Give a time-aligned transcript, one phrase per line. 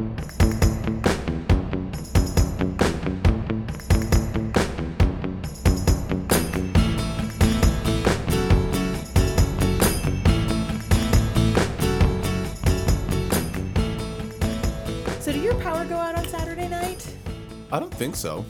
[0.00, 0.06] So,
[15.32, 17.06] did your power go out on Saturday night?
[17.70, 18.46] I don't think so.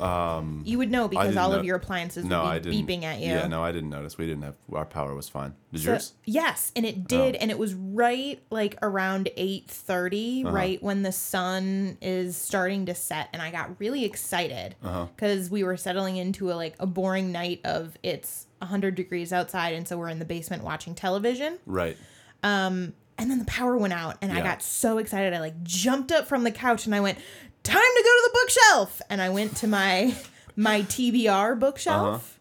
[0.00, 2.88] Um, You would know because all know- of your appliances no, I would be didn't.
[2.88, 3.28] beeping at you.
[3.28, 4.18] Yeah, no, I didn't notice.
[4.18, 5.54] We didn't have our power was fine.
[5.72, 6.12] Did So- yours?
[6.24, 7.38] Yes, and it did, Oh.
[7.40, 10.50] and it was right like around eight Uh-huh.
[10.50, 15.06] right when the sun is starting to set, and I got really excited Uh-huh.
[15.14, 19.74] because we were settling into a like a boring night of it's hundred degrees outside,
[19.74, 21.96] and so we're in the basement watching television, Right.
[22.42, 22.92] and
[23.30, 24.42] then the power went out, and I Yeah.
[24.42, 27.18] got so excited, I like jumped up from the couch, and I went,
[27.64, 30.14] "Time to go to the bookshelf!" And I went to my
[30.56, 32.38] my TBR bookshelf,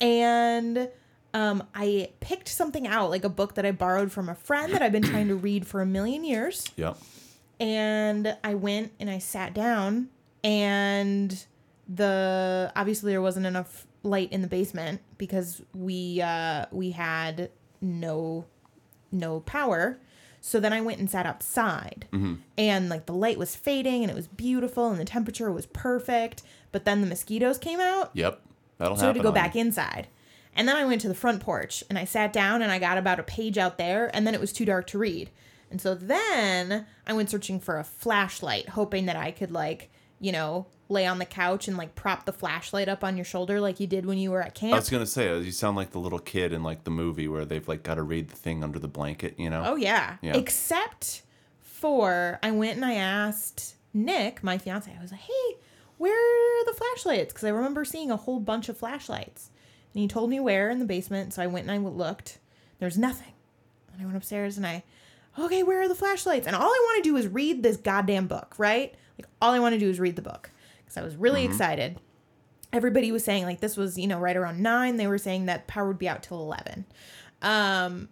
[0.00, 0.06] Uh-huh.
[0.06, 0.88] and
[1.32, 4.82] um, I picked something out, like a book that I borrowed from a friend that
[4.82, 6.68] I've been trying to read for a million years.
[6.76, 6.96] Yep.
[7.60, 10.08] And I went and I sat down,
[10.42, 11.44] and
[11.88, 18.44] the obviously there wasn't enough light in the basement because we uh, we had no
[19.12, 19.98] no power.
[20.46, 22.34] So then I went and sat outside, mm-hmm.
[22.58, 26.42] and like the light was fading, and it was beautiful, and the temperature was perfect.
[26.70, 28.42] But then the mosquitoes came out, Yep.
[28.76, 29.62] That'll so I had to go back you.
[29.62, 30.08] inside.
[30.54, 32.98] And then I went to the front porch and I sat down and I got
[32.98, 35.30] about a page out there and then it was too dark to read.
[35.70, 40.30] And so then I went searching for a flashlight, hoping that I could like, you
[40.30, 43.80] know, lay on the couch and like prop the flashlight up on your shoulder like
[43.80, 44.74] you did when you were at camp.
[44.74, 47.44] I was gonna say, you sound like the little kid in like the movie where
[47.44, 49.38] they've like got to read the thing under the blanket.
[49.38, 49.62] You know?
[49.66, 50.16] Oh yeah.
[50.22, 50.36] Yeah.
[50.36, 51.22] Except
[51.60, 55.56] for I went and I asked Nick, my fiance, I was like, "Hey,
[55.98, 59.50] where are the flashlights?" Because I remember seeing a whole bunch of flashlights,
[59.94, 61.32] and he told me where in the basement.
[61.32, 62.38] So I went and I looked.
[62.80, 63.32] There's nothing.
[63.92, 64.82] And I went upstairs and I,
[65.38, 66.46] okay, where are the flashlights?
[66.46, 68.94] And all I want to do is read this goddamn book, right?
[69.18, 70.50] Like all I want to do is read the book
[70.94, 71.98] because I was really excited.
[72.72, 74.96] Everybody was saying like this was you know right around nine.
[74.96, 76.84] They were saying that power would be out till eleven.
[77.42, 78.08] Um,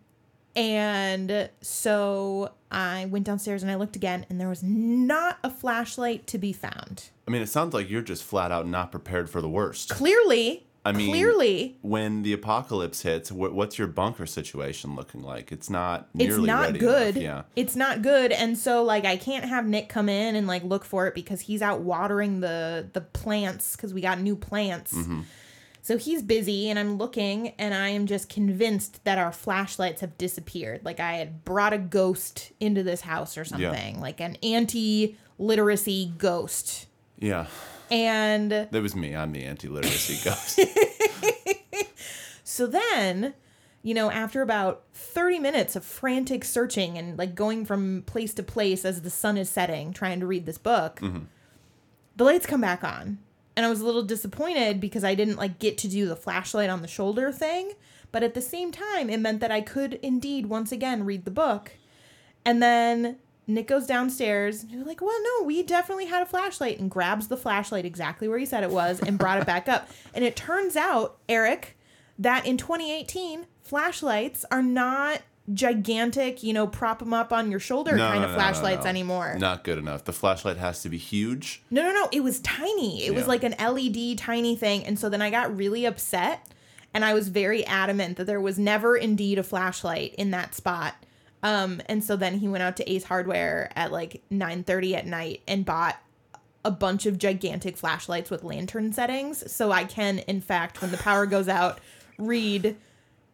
[0.54, 6.26] and so I went downstairs and I looked again, and there was not a flashlight
[6.28, 7.10] to be found.
[7.26, 9.88] I mean, it sounds like you're just flat out not prepared for the worst.
[9.88, 15.52] Clearly, I mean, clearly, when the apocalypse hits, wh- what's your bunker situation looking like?
[15.52, 17.16] It's not it's not good.
[17.16, 17.46] enough.
[17.54, 20.84] It's not good, and so like I can't have Nick come in and like look
[20.84, 24.92] for it because he's out watering the the plants because we got new plants.
[24.92, 25.20] Mm-hmm.
[25.82, 30.16] So he's busy, and I'm looking, and I am just convinced that our flashlights have
[30.18, 30.84] disappeared.
[30.84, 36.12] Like I had brought a ghost into this house or something, like an anti literacy
[36.18, 36.86] ghost.
[37.18, 37.46] Yeah.
[37.92, 39.14] And That was me.
[39.14, 40.58] I'm the anti-literacy ghost.
[42.52, 43.32] So then,
[43.82, 48.42] you know, after about 30 minutes of frantic searching and like going from place to
[48.42, 51.24] place as the sun is setting, trying to read this book, mm-hmm.
[52.16, 53.18] the lights come back on.
[53.56, 56.68] And I was a little disappointed because I didn't like get to do the flashlight
[56.68, 57.72] on the shoulder thing.
[58.10, 61.30] But at the same time, it meant that I could indeed once again read the
[61.30, 61.72] book.
[62.44, 63.16] And then
[63.54, 67.28] Nick goes downstairs and you're like, well, no, we definitely had a flashlight and grabs
[67.28, 69.88] the flashlight exactly where he said it was and brought it back up.
[70.14, 71.76] And it turns out, Eric,
[72.18, 77.96] that in 2018, flashlights are not gigantic, you know, prop them up on your shoulder
[77.96, 78.90] No, kind of no, flashlights no.
[78.90, 79.36] anymore.
[79.38, 80.04] Not good enough.
[80.04, 81.62] The flashlight has to be huge.
[81.70, 82.08] No, no, no.
[82.12, 83.04] It was tiny.
[83.04, 84.84] It was like an LED tiny thing.
[84.84, 86.46] And so then I got really upset
[86.94, 90.94] and I was very adamant that there was never indeed a flashlight in that spot.
[91.42, 95.42] Um, and so then he went out to Ace Hardware at like 9:30 at night
[95.48, 95.96] and bought
[96.64, 99.50] a bunch of gigantic flashlights with lantern settings.
[99.52, 101.80] So I can, in fact, when the power goes out,
[102.18, 102.76] read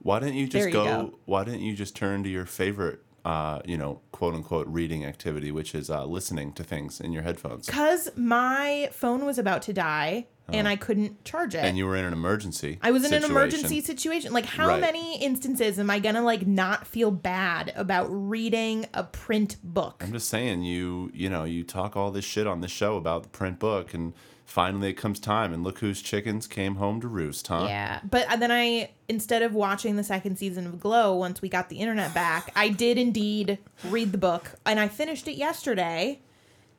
[0.00, 1.18] Why didn't you just you go, go.
[1.26, 5.50] Why didn't you just turn to your favorite, uh, you know, quote unquote reading activity,
[5.50, 7.66] which is uh, listening to things in your headphones?
[7.66, 11.64] because my phone was about to die and I couldn't charge it.
[11.64, 12.78] And you were in an emergency.
[12.82, 14.32] I was in an emergency situation.
[14.32, 14.80] Like, how Right.
[14.80, 20.02] many instances am I gonna like not feel bad about reading a print book?
[20.04, 23.22] I'm just saying, you you know, you talk all this shit on the show about
[23.24, 24.14] the print book, and
[24.44, 27.66] finally it comes time, and look whose chickens came home to roost, huh?
[27.68, 31.48] Yeah, but uh, then I instead of watching the second season of Glow once we
[31.48, 36.20] got the internet back, I did indeed read the book and I finished it yesterday.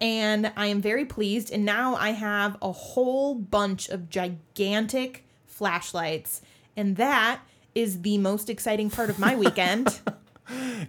[0.02, 1.52] And I am very pleased.
[1.52, 6.42] And now I have a whole bunch of gigantic flashlights.
[6.78, 7.42] And that
[7.76, 10.00] is the most exciting part of my weekend.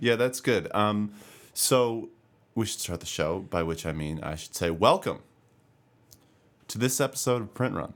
[0.00, 0.72] Yeah, that's good.
[0.74, 1.12] Um,
[1.54, 2.08] so
[2.54, 5.20] we should start the show, by which I mean I should say welcome
[6.68, 7.94] to this episode of Print Run.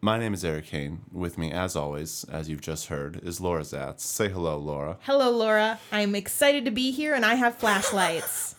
[0.00, 1.02] My name is Erik Hane.
[1.12, 4.00] With me, as always, as you've just heard, is Laura Zats.
[4.00, 4.98] Say hello, Laura.
[5.02, 5.78] Hello, Laura.
[5.92, 8.56] I'm excited to be here and I have flashlights.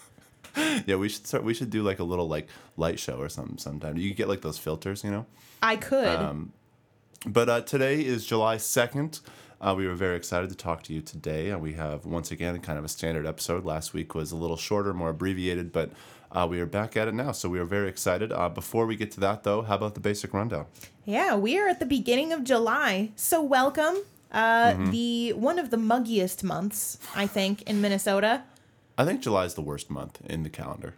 [0.86, 1.44] yeah, we should start.
[1.44, 2.48] We should do like a little like
[2.78, 3.98] light show or something sometime.
[3.98, 5.26] You could get like those filters, you know.
[5.62, 6.08] I could.
[6.08, 6.52] Um,
[7.26, 9.20] But uh, today is July second.
[9.62, 11.52] Uh, we were very excited to talk to you today.
[11.52, 13.64] Uh, we have once again kind of a standard episode.
[13.64, 15.92] Last week was a little shorter, more abbreviated, but
[16.34, 17.32] uh, we are back at it now.
[17.32, 18.34] So we are very excited.
[18.34, 20.66] Uh, before we get to that, though, how about the basic rundown?
[21.06, 23.12] yeah, we are at the beginning of July.
[23.16, 23.96] So welcome.
[24.32, 24.90] Uh, Mm-hmm.
[24.92, 28.44] the one of the muggiest months, I think, in Minnesota.
[28.98, 30.95] I think July is the worst month in the calendar.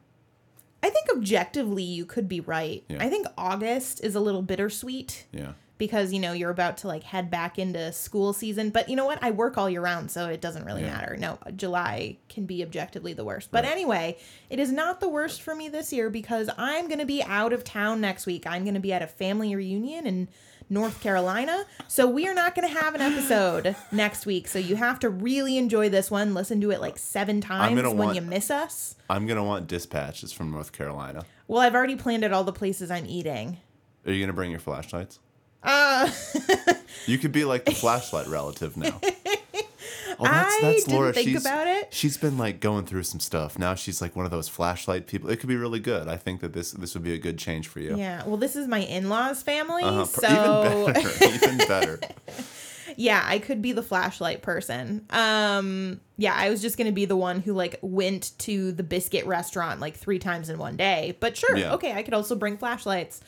[0.84, 2.84] I think objectively you could be right.
[2.90, 2.98] Yeah.
[3.04, 5.54] I think August is a little bittersweet Yeah.
[5.80, 8.70] because you know you're about to like head back into school season.
[8.70, 9.18] But you know what?
[9.24, 10.94] I work all year round, so it doesn't really Yeah.
[10.94, 11.18] matter.
[11.18, 13.50] No, July can be objectively the worst.
[13.52, 13.72] But Right.
[13.72, 14.18] anyway,
[14.50, 17.52] it is not the worst for me this year because I'm going to be out
[17.54, 18.46] of town next week.
[18.46, 20.28] I'm going to be at a family reunion in
[20.70, 21.66] North Carolina.
[21.88, 24.48] So we are not going to have an episode next week.
[24.48, 26.34] So you have to really enjoy this one.
[26.34, 28.96] Listen to it like seven times when want- you miss us.
[29.10, 31.26] I'm gonna want dispatches from North Carolina.
[31.48, 33.58] Well, I've already planned out all the places I'm eating.
[34.06, 35.20] Are you gonna bring your flashlights?
[35.62, 36.10] Uh,
[37.06, 39.00] You could be like the flashlight relative now.
[40.20, 41.94] Oh, I didn't think she's, about it.
[41.94, 43.58] She's been like going through some stuff.
[43.60, 45.30] Now she's like one of those flashlight people.
[45.30, 46.08] It could be really good.
[46.08, 47.98] I think that this this would be a good change for you.
[47.98, 48.24] yeah.
[48.26, 50.06] Well, this is my in-laws family, Uh-huh.
[50.06, 51.26] So even better.
[51.36, 52.00] even better.
[52.98, 55.06] yeah, I could be the flashlight person.
[55.10, 59.26] Um, yeah, I was just gonna be the one who like went to the biscuit
[59.26, 61.18] restaurant like three times in one day.
[61.20, 61.74] But sure, Yeah.
[61.74, 63.22] okay, I could also bring flashlights.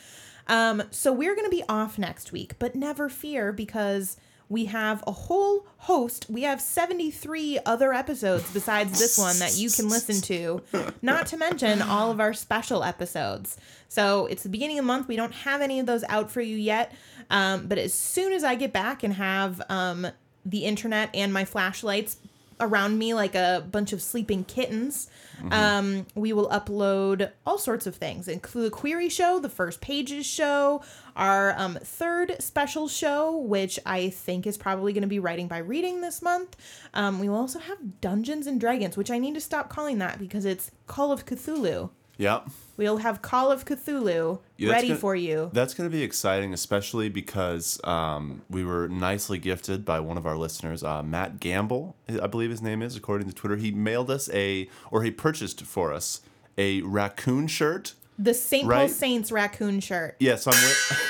[0.47, 4.15] Um, so we're gonna be off next week, but never fear because
[4.49, 6.25] we have a whole host.
[6.29, 10.61] We have 73 other episodes besides this one that you can listen to,
[11.01, 13.57] not to mention all of our special episodes.
[13.89, 15.07] So it's the beginning of the month.
[15.07, 16.94] We don't have any of those out for you yet.
[17.29, 20.07] Um, but as soon as I get back and have um,
[20.45, 22.17] the internet and my flashlights
[22.59, 25.09] around me like a bunch of sleeping kittens,
[25.51, 30.25] um, we will upload all sorts of things, include the query show, the first pages
[30.25, 30.81] show,
[31.17, 35.57] our um, third special show, which I think is probably going to be writing by
[35.57, 36.55] reading this month.
[36.93, 40.19] Um, we will also have Dungeons and Dragons, which I need to stop calling that
[40.19, 41.89] because it's Call of Cthulhu.
[42.19, 42.49] Yep.
[42.77, 45.49] We'll have Call of Cthulhu Yeah, ready gonna- for you.
[45.53, 50.25] That's going to be exciting, especially because um, we were nicely gifted by one of
[50.25, 53.55] our listeners, uh, Matt Gamble, I believe his name is, according to Twitter.
[53.57, 56.21] He mailed us a, or he purchased for us
[56.57, 57.93] a raccoon shirt.
[58.19, 58.63] The St.
[58.63, 58.89] Paul Right.
[58.89, 60.15] Saints raccoon shirt.
[60.19, 61.03] Yes, I'm with.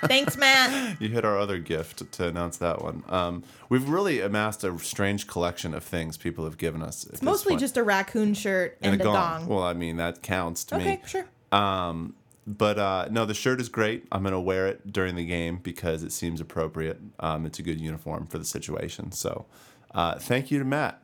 [0.04, 1.00] Thanks, Matt.
[1.00, 3.02] you hit our other gift to announce that one.
[3.08, 7.04] Um, we've really amassed a strange collection of things people have given us.
[7.04, 9.46] It's Mostly just a raccoon shirt and, a, gong.
[9.46, 10.82] Well, I mean that counts to me.
[10.82, 11.26] okay, sure.
[11.52, 12.14] Um,
[12.46, 14.06] but uh, no, the shirt is great.
[14.12, 16.98] I'm gonna wear it during the game because it seems appropriate.
[17.18, 19.12] Um, it's a good uniform for the situation.
[19.12, 19.46] So,
[19.94, 21.02] uh, thank you to Matt.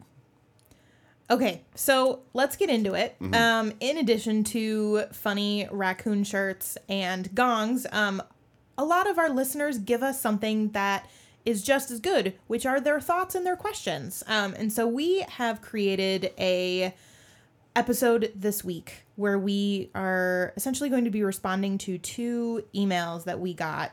[1.28, 3.16] Okay, so let's get into it.
[3.20, 3.34] Mm-hmm.
[3.34, 8.22] Um, in addition to funny raccoon shirts and gongs, um,
[8.78, 11.08] a lot of our listeners give us something that
[11.44, 14.22] is just as good, which are their thoughts and their questions.
[14.26, 16.94] Um, and so we have created a
[17.74, 23.38] episode this week where we are essentially going to be responding to two emails that
[23.38, 23.92] we got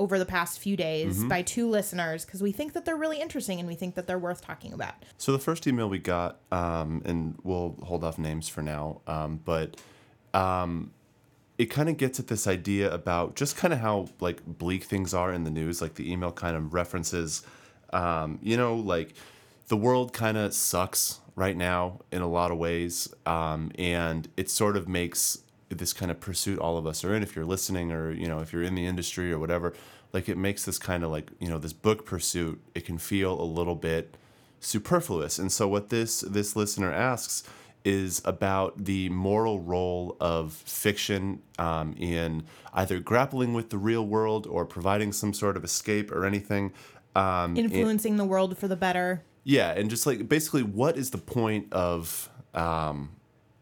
[0.00, 1.28] over the past few days Mm-hmm.
[1.28, 4.18] by two listeners because we think that they're really interesting and we think that they're
[4.18, 4.94] worth talking about.
[5.18, 9.40] So the first email we got, um, and we'll hold off names for now, um,
[9.44, 9.76] but
[10.34, 10.92] um,
[11.58, 15.12] it kind of gets at this idea about just kind of how like bleak things
[15.12, 15.82] are in the news.
[15.82, 17.42] Like the email kind of references,
[17.92, 19.14] um, you know, like
[19.68, 24.48] the world kind of sucks right now in a lot of ways, um, and it
[24.50, 25.38] sort of makes
[25.70, 27.22] this kind of pursuit all of us are in.
[27.22, 29.72] If you're listening, or you know, if you're in the industry or whatever,
[30.12, 32.60] like it makes this kind of like you know this book pursuit.
[32.74, 34.16] It can feel a little bit
[34.60, 35.38] superfluous.
[35.38, 37.42] And so what this this listener asks
[37.82, 44.46] is about the moral role of fiction um, in either grappling with the real world
[44.46, 46.72] or providing some sort of escape or anything.
[47.16, 49.22] Um, and- Influencing the world for the better.
[49.44, 53.10] yeah, and just like basically, what is the point of um,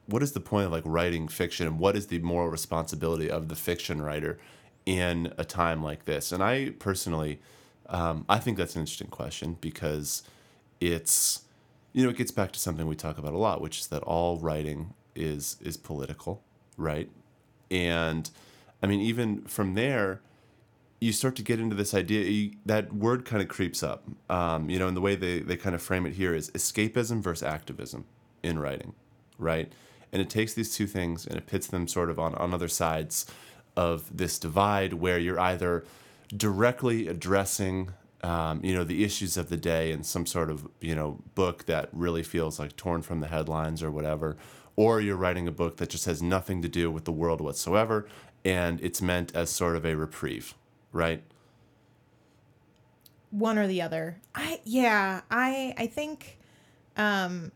[0.09, 3.49] what is the point of like writing fiction, and what is the moral responsibility of
[3.49, 4.38] the fiction writer
[4.87, 6.33] in a time like this?
[6.33, 7.41] And I personally,
[7.91, 10.23] um, I think that's an interesting question because
[10.81, 11.43] it's
[11.93, 14.03] you know it gets back to something we talk about a lot, which is that
[14.03, 16.43] all writing is is political,
[16.79, 17.11] right?
[17.71, 18.31] And
[18.83, 20.23] I mean, even from there,
[21.00, 24.69] you start to get into this idea you, that word kind of creeps up um,
[24.69, 27.43] you know and the way they, they kind of frame it here is escapism versus
[27.43, 28.05] activism
[28.43, 28.95] in writing
[29.38, 29.73] right
[30.12, 32.69] and it takes these two things and it pits them sort of on, on other
[32.69, 33.27] sides
[33.77, 35.85] of this divide where you're either
[36.37, 40.95] directly addressing um, you know, the issues of the day in some sort of, you
[40.95, 44.37] know, book that really feels like torn from the headlines or whatever.
[44.75, 48.09] Or you're writing a book that just has nothing to do with the world whatsoever
[48.45, 50.55] and it's meant as sort of a reprieve,
[50.93, 51.23] right?
[53.31, 54.21] One or the other.
[54.35, 56.38] I yeah, I I think
[56.97, 57.53] um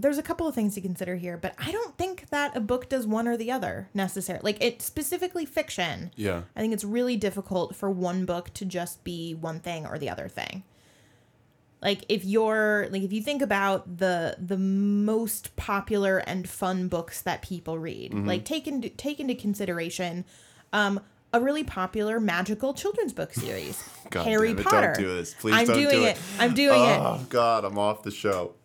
[0.00, 2.88] there's a couple of things to consider here, but I don't think that a book
[2.88, 4.42] does one or the other necessarily.
[4.44, 6.12] Like it specifically fiction.
[6.16, 6.42] Yeah.
[6.56, 10.08] I think it's really difficult for one book to just be one thing or the
[10.08, 10.62] other thing.
[11.82, 17.20] Like if you're like if you think about the the most popular and fun books
[17.22, 18.26] that people read, Mm-hmm.
[18.26, 20.24] like take into take into consideration
[20.72, 21.00] um
[21.32, 24.94] a really popular magical children's book series, God Harry it, Potter.
[24.96, 25.34] Don't do this.
[25.34, 26.18] Please I'm doing do it.
[26.38, 26.98] I'm doing it.
[27.00, 28.54] Oh God, I'm off the show.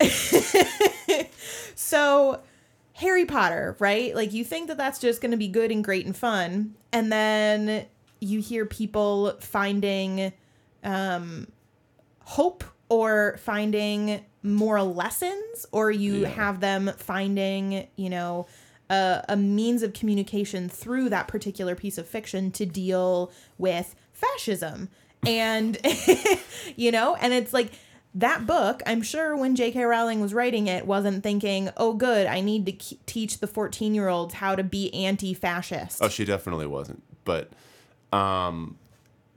[1.76, 2.40] So,
[2.94, 4.14] Harry Potter, right?
[4.14, 7.10] Like you think that that's just going to be good and great and fun, and
[7.10, 7.86] then
[8.20, 10.32] you hear people finding
[10.84, 11.48] um,
[12.20, 16.28] hope or finding moral lessons, or you Yeah.
[16.28, 18.46] have them finding, you know,
[18.90, 24.88] a, a means of communication through that particular piece of fiction to deal with fascism.
[25.26, 25.78] And,
[26.76, 27.72] you know, and it's like
[28.14, 29.82] that book, I'm sure when J.K.
[29.82, 34.08] Rowling was writing it, wasn't thinking, oh, good, I need to teach the 14 year
[34.08, 35.98] olds how to be anti fascist.
[36.00, 37.02] Oh, she definitely wasn't.
[37.24, 37.50] But
[38.12, 38.78] um,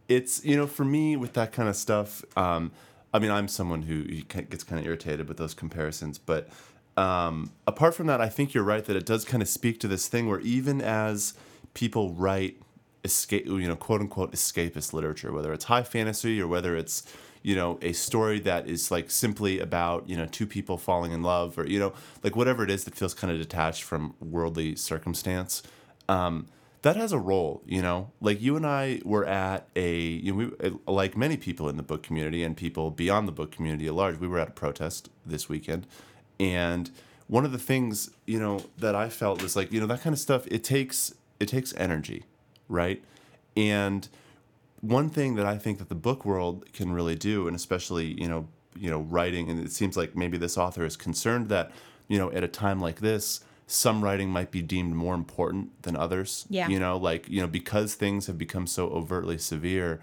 [0.08, 2.24] it's you know for me with that kind of stuff.
[2.38, 2.72] Um,
[3.13, 6.50] I mean, I'm someone who gets kind of irritated with those comparisons, but
[6.98, 9.88] um, apart from that, I think you're right that it does kind of speak to
[9.88, 11.36] this thing where even as
[11.74, 12.60] people write
[13.04, 17.04] escape, you know, quote unquote escapist literature, whether it's high fantasy or whether it's
[17.44, 21.22] you know a story that is like simply about you know two people falling in
[21.22, 24.75] love or you know like whatever it is that feels kind of detached from worldly
[24.75, 25.63] circumstance
[26.10, 26.48] um,
[26.82, 28.12] that has a role you know?
[28.20, 31.84] Like you and i were at a you know we, like many people in the
[31.84, 35.10] book community and people beyond the book community at large we were at a protest
[35.25, 35.88] this weekend
[36.39, 36.91] and
[37.27, 40.13] one of the things you know that i felt was like you know that kind
[40.13, 42.24] of stuff it takes it takes energy
[42.67, 43.03] right
[43.56, 44.08] and
[44.82, 48.27] one thing that I think that the book world can really do, and especially you
[48.27, 51.72] know you know writing, and it seems like maybe this author is concerned that
[52.08, 55.96] you know at a time like this, some writing might be deemed more important than
[55.96, 56.46] others.
[56.50, 56.67] Yeah.
[56.67, 60.01] You know, like you know because things have become so overtly severe.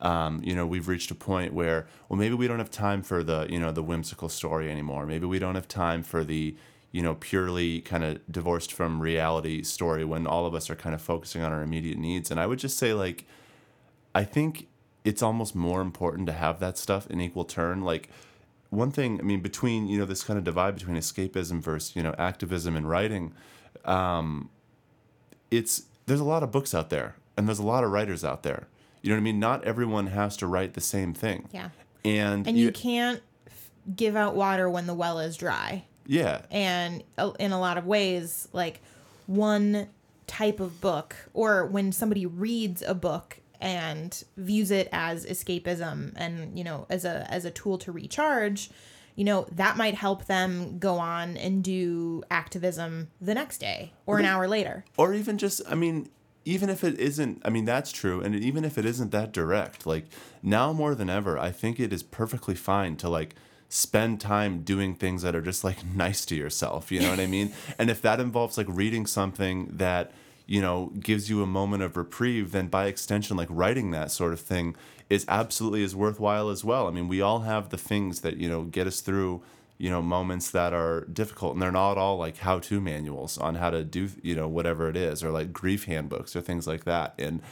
[0.00, 3.22] Um, you know, we've reached a point where, well, maybe we don't have time for
[3.22, 5.06] the, you know, the whimsical story anymore.
[5.06, 6.54] Maybe we don't have time for the,
[6.92, 10.94] you know, purely kind of divorced from reality story when all of us are kind
[10.94, 12.30] of focusing on our immediate needs.
[12.30, 13.24] And I would just say, like,
[14.14, 14.68] I think
[15.04, 17.82] it's almost more important to have that stuff in equal turn.
[17.82, 18.10] Like
[18.70, 22.02] one thing, I mean, between you know this kind of divide between escapism versus you
[22.02, 23.32] know activism and writing,
[23.84, 24.50] um,
[25.50, 28.42] it's there's a lot of books out there and there's a lot of writers out
[28.42, 28.66] there.
[29.06, 29.38] You know what I mean?
[29.38, 31.48] Not everyone has to write the same thing.
[31.52, 31.70] yeah.
[32.04, 33.22] And, And you can't
[33.94, 35.84] give out water when the well is dry.
[36.06, 38.80] yeah, and uh, in a lot of ways like
[39.26, 39.88] one
[40.26, 46.58] type of book or when somebody reads a book and views it as escapism and
[46.58, 48.70] you know as a as a tool to recharge
[49.14, 54.18] you know that might help them go on and do activism the next day or
[54.18, 56.08] an hour later or even just i mean
[56.46, 59.84] even if it isn't i mean that's true and even if it isn't that direct
[59.84, 60.06] like
[60.42, 63.34] now more than ever i think it is perfectly fine to like
[63.68, 67.26] spend time doing things that are just like nice to yourself you know what i
[67.26, 67.52] mean?
[67.78, 70.12] And if that involves like reading something that
[70.46, 74.32] you know gives you a moment of reprieve then by extension like writing that sort
[74.32, 74.76] of thing
[75.10, 76.86] is absolutely as worthwhile as well.
[76.86, 79.42] I mean we all have the things that you know get us through
[79.78, 83.56] you know moments that are difficult and they're not all like how to manuals on
[83.56, 86.84] how to do you know whatever it is or like grief handbooks or things like
[86.84, 87.14] that.
[87.18, 87.42] And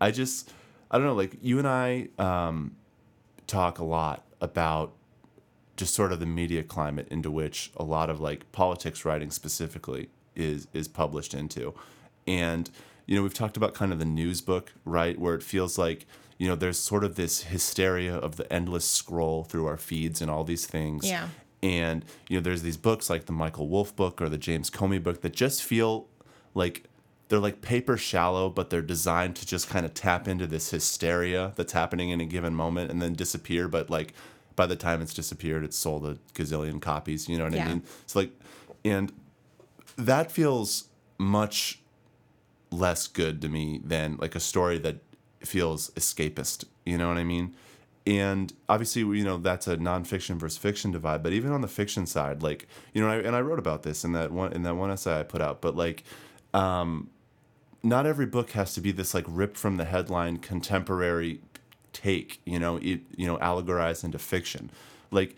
[0.00, 0.52] i just
[0.90, 2.76] i don't know like you and i um,
[3.46, 4.92] talk a lot about
[5.76, 10.08] just sort of the media climate into which a lot of like politics writing specifically
[10.36, 11.74] is is published into.
[12.26, 12.70] And
[13.06, 16.06] you know we've talked about kind of the news book right where it feels like
[16.38, 20.30] you know there's sort of this hysteria of the endless scroll through our feeds and
[20.30, 21.08] all these things.
[21.08, 21.28] Yeah.
[21.64, 25.02] And you know there's these books like the michael wolff book or the james comey
[25.02, 26.06] book that just feel
[26.54, 26.84] like
[27.28, 31.52] they're like paper shallow but they're designed to just kind of tap into this hysteria
[31.56, 34.12] that's happening in a given moment and then disappear but like
[34.56, 37.68] by the time it's disappeared it's sold a gazillion copies you know what i Yeah.
[37.68, 38.30] mean so like
[38.84, 39.10] and
[39.96, 41.80] that feels much
[42.70, 44.96] less good to me than like a story that
[45.40, 46.64] feels escapist.
[46.84, 47.54] You know what I mean?
[48.06, 51.22] And obviously, you know that's a nonfiction versus fiction divide.
[51.22, 54.04] But even on the fiction side, like you know, I, and I wrote about this
[54.04, 55.62] in that one in that one essay I put out.
[55.62, 56.04] But like,
[56.52, 57.08] um,
[57.82, 61.40] not every book has to be this like ripped from the headline contemporary
[61.94, 64.70] take, you know, it, you know, allegorized into fiction.
[65.10, 65.36] Like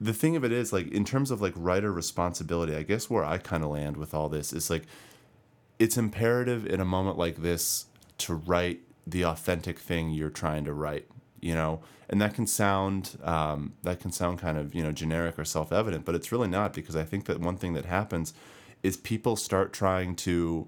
[0.00, 3.24] the thing of it is like in terms of like writer responsibility, I guess where
[3.24, 4.84] I kind of land with all this is like
[5.78, 7.86] it's imperative in a moment like this
[8.18, 11.06] to write the authentic thing you're trying to write,
[11.40, 15.38] you know, and that can sound um, that can sound kind of you know generic
[15.38, 18.32] or self-evident, but it's really not because I think that one thing that happens
[18.82, 20.66] is people start trying to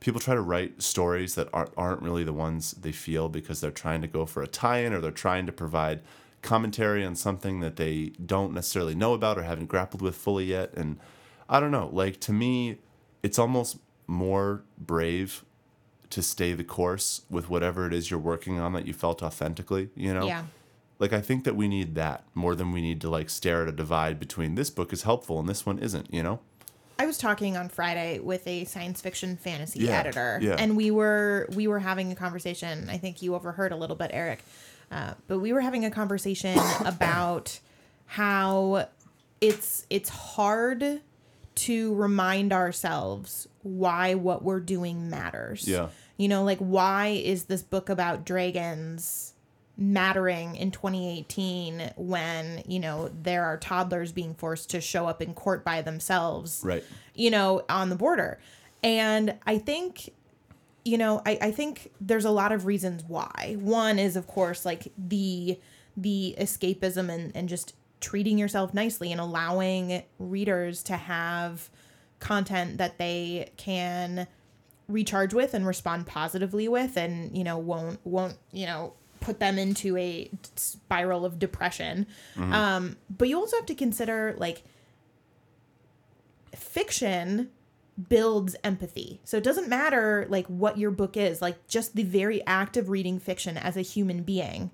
[0.00, 3.70] people try to write stories that aren't, aren't really the ones they feel because they're
[3.70, 6.00] trying to go for a tie-in or they're trying to provide
[6.42, 10.72] commentary on something that they don't necessarily know about or haven't grappled with fully yet
[10.74, 10.98] and
[11.48, 12.78] i don't know like to me
[13.22, 15.44] it's almost more brave
[16.10, 19.88] to stay the course with whatever it is you're working on that you felt authentically
[19.94, 20.42] you know Yeah.
[21.02, 23.68] Like i think that we need that more than we need to like stare at
[23.68, 26.38] a divide between this book is helpful and this one isn't you know
[26.98, 30.54] I was talking on Friday with a science fiction fantasy Yeah, editor, yeah.
[30.56, 32.88] and we were we were having a conversation.
[32.88, 34.38] I think you overheard a little bit, Eric,
[34.88, 37.58] uh, but we were having a conversation about
[38.06, 38.86] how
[39.40, 41.00] it's it's hard
[41.54, 45.66] to remind ourselves why what we're doing matters.
[45.66, 45.88] Yeah.
[46.18, 49.31] You know, like why is this book about dragons
[49.82, 55.34] mattering in 2018 when, you know, there are toddlers being forced to show up in
[55.34, 56.84] court by themselves right
[57.14, 58.38] you know, on the border.
[58.82, 60.12] And I think,
[60.84, 63.56] you know, I, I think there's a lot of reasons why.
[63.60, 65.58] One is of course like the
[65.96, 71.68] the escapism and, and just treating yourself nicely and allowing readers to have
[72.18, 74.26] content that they can
[74.88, 79.58] recharge with and respond positively with and you know won't won't you know put them
[79.58, 84.62] into a spiral of depression um but you also have to consider like
[86.54, 87.50] fiction
[88.08, 89.20] builds empathy.
[89.24, 92.88] So it doesn't matter like what your book is, like just the very act of
[92.88, 94.70] reading fiction as a human being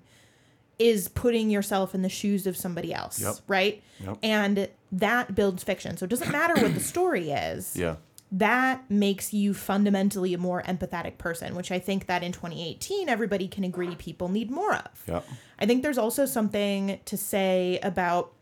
[0.77, 3.35] is putting yourself in the shoes of somebody else, Yep.
[3.47, 3.83] right?
[3.99, 4.17] Yep.
[4.23, 5.97] And that builds fiction.
[5.97, 7.75] So it doesn't matter what the story is.
[7.75, 7.95] yeah
[8.31, 13.47] That makes you fundamentally a more empathetic person, which I think that in 2018 everybody
[13.47, 15.03] can agree people need more of.
[15.07, 15.21] yeah
[15.57, 18.33] I think there's also something to say about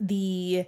[0.00, 0.66] the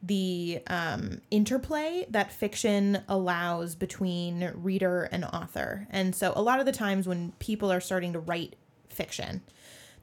[0.00, 5.88] the um, interplay that fiction allows between reader and author.
[5.90, 8.54] And so a lot of the times when people are starting to write
[8.90, 9.42] fiction,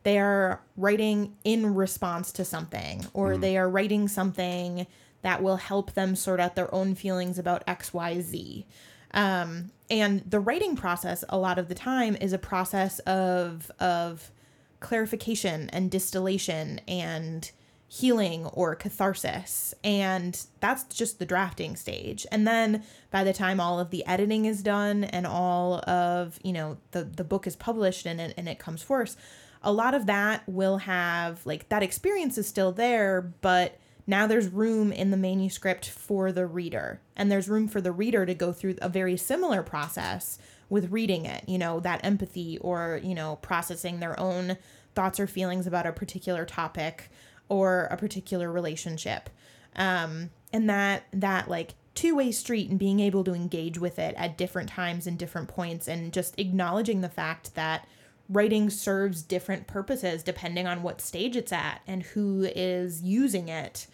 [0.03, 4.85] they are writing in response to something or they are writing something
[5.25, 8.63] that will help them sort out their own feelings about xyz
[9.11, 14.31] um, and the writing process a lot of the time is a process of of
[14.79, 17.51] clarification and distillation and
[17.87, 19.73] healing or catharsis.
[19.83, 22.25] And that's just the drafting stage.
[22.31, 26.53] And then by the time all of the editing is done and all of you
[26.53, 29.15] know the the book is published and it, and it comes forth
[29.63, 34.47] a lot of that will have like that experience is still there but now there's
[34.47, 37.01] room in the manuscript for the reader.
[37.15, 40.37] And there's room for the reader to go through a very similar process
[40.67, 44.57] with reading it you know that empathy or you know processing their own
[44.95, 47.11] thoughts or feelings about a particular topic
[47.49, 49.29] or a particular relationship.
[49.75, 54.37] Um, and that that like two-way street and being able to engage with it at
[54.37, 57.87] different times and different points and just acknowledging the fact that
[58.27, 63.87] writing serves different purposes depending on what stage it's at and who is using it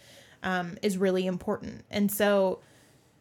[0.43, 2.59] um, is really important and so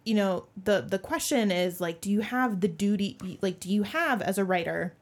[0.05, 3.83] you know the the question is like do you have the duty like do you
[3.83, 4.95] have as a writer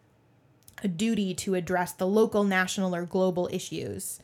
[0.82, 4.20] a duty to address the local national or global issues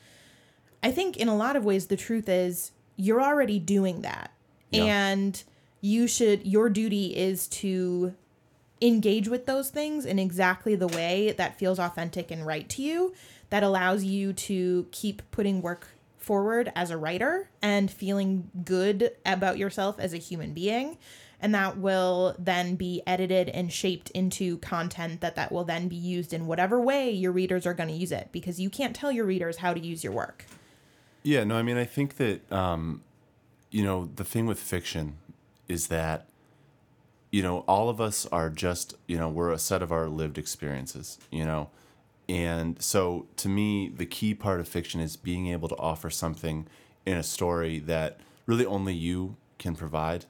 [0.84, 4.30] I think in a lot of ways the truth is you're already doing that.
[4.70, 4.84] Yeah.
[4.84, 5.42] And
[5.80, 8.14] you should your duty is to
[8.82, 13.14] engage with those things in exactly the way that feels authentic and right to you
[13.48, 15.88] that allows you to keep putting work
[16.24, 20.96] forward as a writer and feeling good about yourself as a human being
[21.40, 25.96] and that will then be edited and shaped into content that that will then be
[25.96, 29.12] used in whatever way your readers are going to use it because you can't tell
[29.12, 30.46] your readers how to use your work
[31.22, 33.02] Yeah, no, I mean, I think that, um,
[33.70, 35.16] you know, the thing with fiction
[35.68, 36.26] is that,
[37.30, 40.36] you know, all of us are just, you know, we're a set of our lived
[40.38, 41.70] experiences, you know.
[42.28, 46.66] And so to me, the key part of fiction is being able to offer something
[47.04, 50.24] in a story that really only you can provide,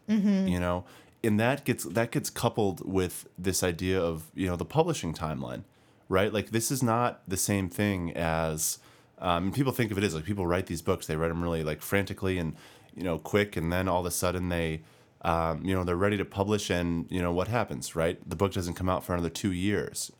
[0.48, 0.84] you know.
[1.22, 5.62] And that gets that gets coupled with this idea of, you know, the publishing timeline,
[6.08, 6.32] right?
[6.32, 8.78] Like this is not the same thing as
[9.18, 11.62] um, people think of it as like people write these books, they write them really
[11.62, 12.54] like frantically and
[12.94, 14.82] you know quick, and then all of a sudden they,
[15.22, 18.18] um, you know, they're ready to publish, and you know what happens, right?
[18.28, 20.12] The book doesn't come out for another two years,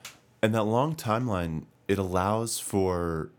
[0.44, 3.30] and that long timeline it allows for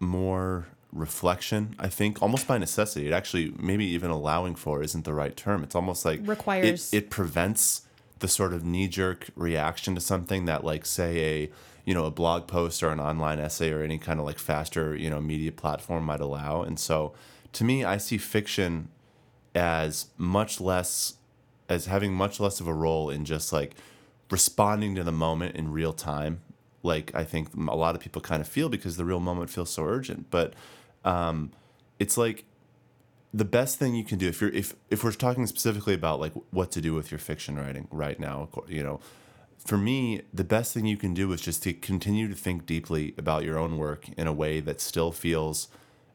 [0.00, 3.06] more reflection i think almost by necessity.
[3.06, 5.62] It actually maybe even allowing for isn't the right term.
[5.62, 7.82] It's almost like Requires- it, it prevents
[8.20, 11.12] the sort of knee-jerk reaction to something that like say
[11.44, 11.50] a
[11.84, 14.96] you know a blog post or an online essay or any kind of like faster
[14.96, 16.62] you know media platform might allow.
[16.62, 17.12] And so
[17.52, 18.88] to me i see fiction
[19.54, 21.14] as much less
[21.68, 23.74] as having much less of a role in just like
[24.30, 26.40] responding to the moment in real time
[26.82, 29.70] like i think a lot of people kind of feel because the real moment feels
[29.70, 30.30] so urgent.
[30.30, 30.54] But
[31.04, 31.52] um
[31.98, 32.44] it's like
[33.34, 36.32] the best thing you can do if you're if if we're talking specifically about like
[36.50, 39.00] what to do with your fiction writing right now you know
[39.58, 43.14] for me the best thing you can do is just to continue to think deeply
[43.18, 45.68] about your own work in a way that still feels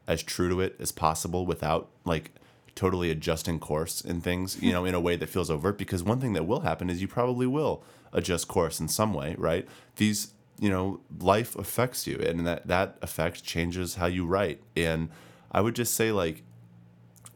[0.06, 2.32] as true to it as possible without like
[2.74, 5.78] totally adjusting course and things you know in a way that feels overt.
[5.78, 9.34] Because one thing that will happen is you probably will adjust course in some way
[9.38, 9.66] right?
[9.96, 15.08] These you know life affects you and that that effect changes how you write and
[15.50, 16.42] i would just say like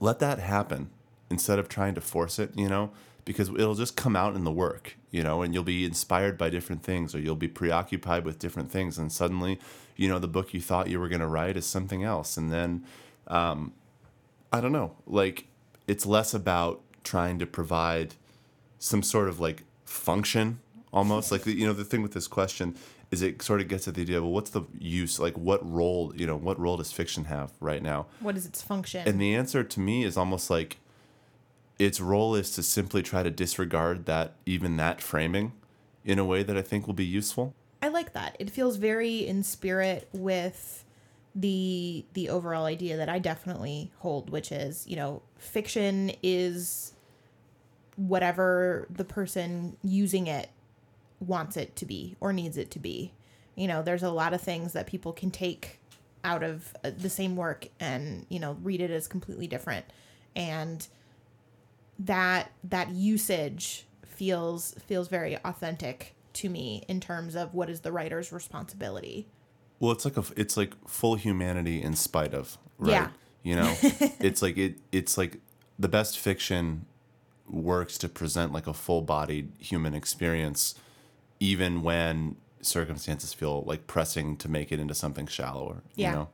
[0.01, 0.91] let that happen
[1.31, 2.91] instead of trying to force it, you know,
[3.25, 6.49] because it'll just come out in the work, you know, and you'll be inspired by
[6.49, 8.99] different things or you'll be preoccupied with different things.
[8.99, 9.59] And suddenly,
[9.97, 12.37] you know, the book you thought you were going to write is something else.
[12.37, 12.85] And then,
[13.27, 13.73] um,
[14.53, 15.47] I don't know, like
[15.87, 18.15] it's less about trying to provide
[18.79, 20.61] some sort of like function
[20.93, 22.75] almost like you know the thing with this question
[23.11, 26.13] is it sort of gets at the idea well what's the use like what role
[26.17, 29.07] you know what role does fiction have right now What is its function?
[29.09, 30.79] and the answer to me is almost like
[31.79, 35.53] its role is to simply try to disregard that even that framing
[36.05, 37.55] in a way that I think will be useful.
[37.81, 38.35] I like that.
[38.41, 40.85] It feels very in spirit with
[41.37, 46.95] the the overall idea that I definitely hold, which is, you know, fiction is
[47.97, 50.49] whatever the person using it
[51.21, 53.13] wants it to be or needs it to be.
[53.55, 55.81] You know, there's a lot of things that people can take
[56.25, 59.85] out of uh, the same work and, you know, read it as completely different.
[60.37, 60.87] And
[61.99, 67.91] that that usage feels feels very authentic to me in terms of what is the
[67.91, 69.27] writer's responsibility.
[69.81, 72.93] Well, it's like a it's like full humanity in spite of, right?
[72.93, 73.09] Yeah.
[73.43, 73.75] You know,
[74.21, 75.39] it's like it it's like
[75.79, 76.87] the best fiction
[77.49, 80.75] works to present like a full-bodied human experience
[81.41, 86.11] even when circumstances feel like pressing to make it into something shallower, Yeah.
[86.11, 86.29] you know.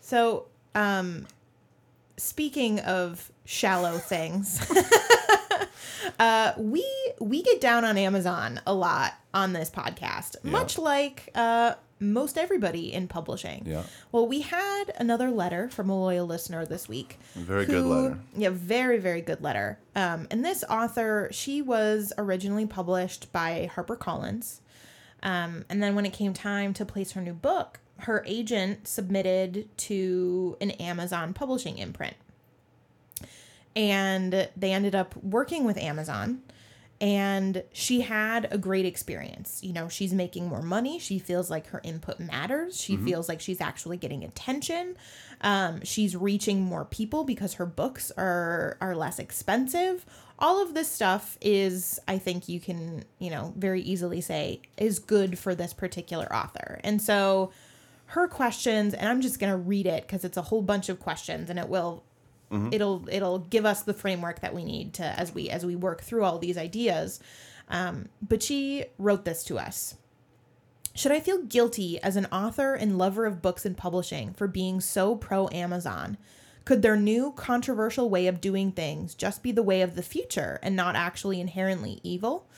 [0.00, 1.26] So, um
[2.16, 4.60] speaking of shallow things,
[6.18, 6.84] uh we
[7.20, 10.50] we get down on Amazon a lot on this podcast, Yeah.
[10.50, 13.64] much like uh most everybody in publishing.
[13.66, 13.82] Yeah.
[14.12, 17.18] Well, we had another letter from a loyal listener this week.
[17.34, 18.18] Very good letter.
[18.36, 19.78] Yeah, very, very good letter.
[19.96, 24.60] Um, and this author, she was originally published by HarperCollins.
[25.22, 29.76] Um, and then when it came time to place her new book, her agent submitted
[29.76, 32.14] to an Amazon publishing imprint.
[33.74, 36.42] And they ended up working with Amazon
[37.00, 39.60] and she had a great experience.
[39.62, 40.98] You know, she's making more money.
[40.98, 42.80] She feels like her input matters.
[42.80, 44.96] She feels like she's actually getting attention.
[45.40, 50.04] Um, she's reaching more people because her books are are less expensive.
[50.40, 54.98] All of this stuff is, I think, you can you know very easily say is
[54.98, 56.80] good for this particular author.
[56.82, 57.52] And so,
[58.06, 61.48] her questions, and I'm just gonna read it because it's a whole bunch of questions,
[61.48, 62.02] and it will
[62.72, 66.02] it'll it'll give us the framework that we need to as we as we work
[66.02, 67.20] through all these ideas.
[67.68, 69.96] Um, but she wrote this to us.
[70.94, 74.80] Should i feel guilty as an author and lover of books and publishing for being
[74.80, 76.18] so pro amazon
[76.64, 80.58] could their new controversial way of doing things just be the way of the future
[80.60, 82.48] and not actually inherently evil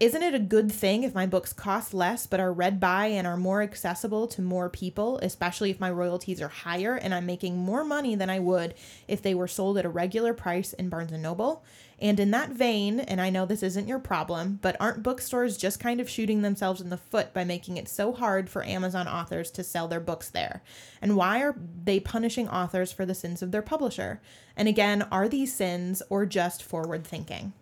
[0.00, 3.26] isn't it a good thing if my books cost less but are read by and
[3.26, 7.58] are more accessible to more people, especially if my royalties are higher and I'm making
[7.58, 8.72] more money than I would
[9.06, 11.62] if they were sold at a regular price in Barnes and Noble?
[11.98, 15.78] And in that vein, and I know this isn't your problem, but aren't bookstores just
[15.78, 19.50] kind of shooting themselves in the foot by making it so hard for Amazon authors
[19.50, 20.62] to sell their books there?
[21.02, 24.22] And why are they punishing authors for the sins of their publisher?
[24.56, 27.52] And again, are these sins or just forward thinking?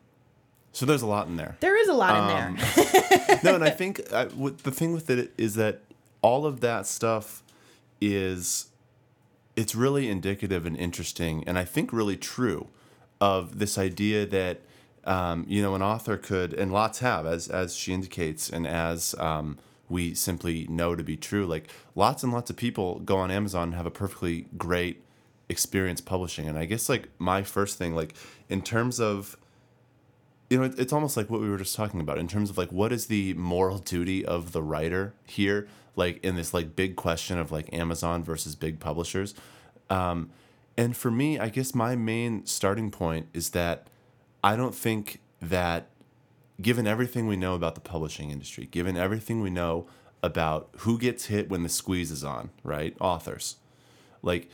[0.79, 1.57] So there's a lot in there.
[1.59, 3.41] There is a lot in there.
[3.43, 5.81] no, and I think I, what, the thing with it is that
[6.23, 7.43] all of that stuff
[8.01, 8.69] is
[9.57, 12.69] it's really indicative and interesting, and I think really true
[13.21, 14.61] of this idea that
[15.03, 19.17] um, you know an author could, and lots have, as as she indicates, and as
[19.19, 21.45] um, we simply know to be true.
[21.45, 25.03] Like lots and lots of people go on Amazon and have a perfectly great
[25.49, 28.15] experience publishing, and I guess like my first thing, like
[28.49, 29.37] in terms of
[30.51, 32.59] you know, it, it's almost like what we were just talking about in terms of
[32.59, 36.97] like what is the moral duty of the writer here, like in this like big
[36.97, 39.35] question of like Amazon versus big publishers.
[39.91, 40.31] Um,
[40.77, 43.89] and for me, I guess my main starting point is that
[44.43, 45.89] I don't think that
[46.61, 49.87] given everything we know about the publishing industry, given everything we know
[50.23, 52.97] about who gets hit when the squeeze is on, right?
[53.01, 53.57] Authors.
[54.23, 54.49] Like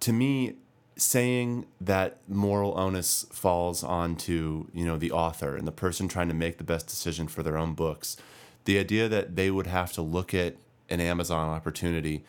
[0.00, 0.54] to me,
[0.96, 6.34] saying that moral onus falls onto, you know, the author and the person trying to
[6.34, 8.16] make the best decision for their own books,
[8.64, 10.56] the idea that they would have to look at
[10.88, 12.24] an Amazon opportunity,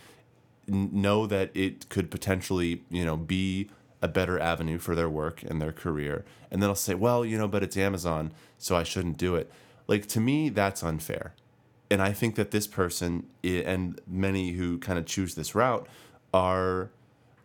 [0.67, 3.69] n- know that it could potentially, you know, be
[4.01, 6.25] a better avenue for their work and their career.
[6.49, 9.51] And then I'll say, well, you know, but it's Amazon, so I shouldn't do it.
[9.87, 11.33] Like to me, that's unfair.
[11.91, 15.87] And I think that this person and many who kind of choose this route
[16.33, 16.89] are,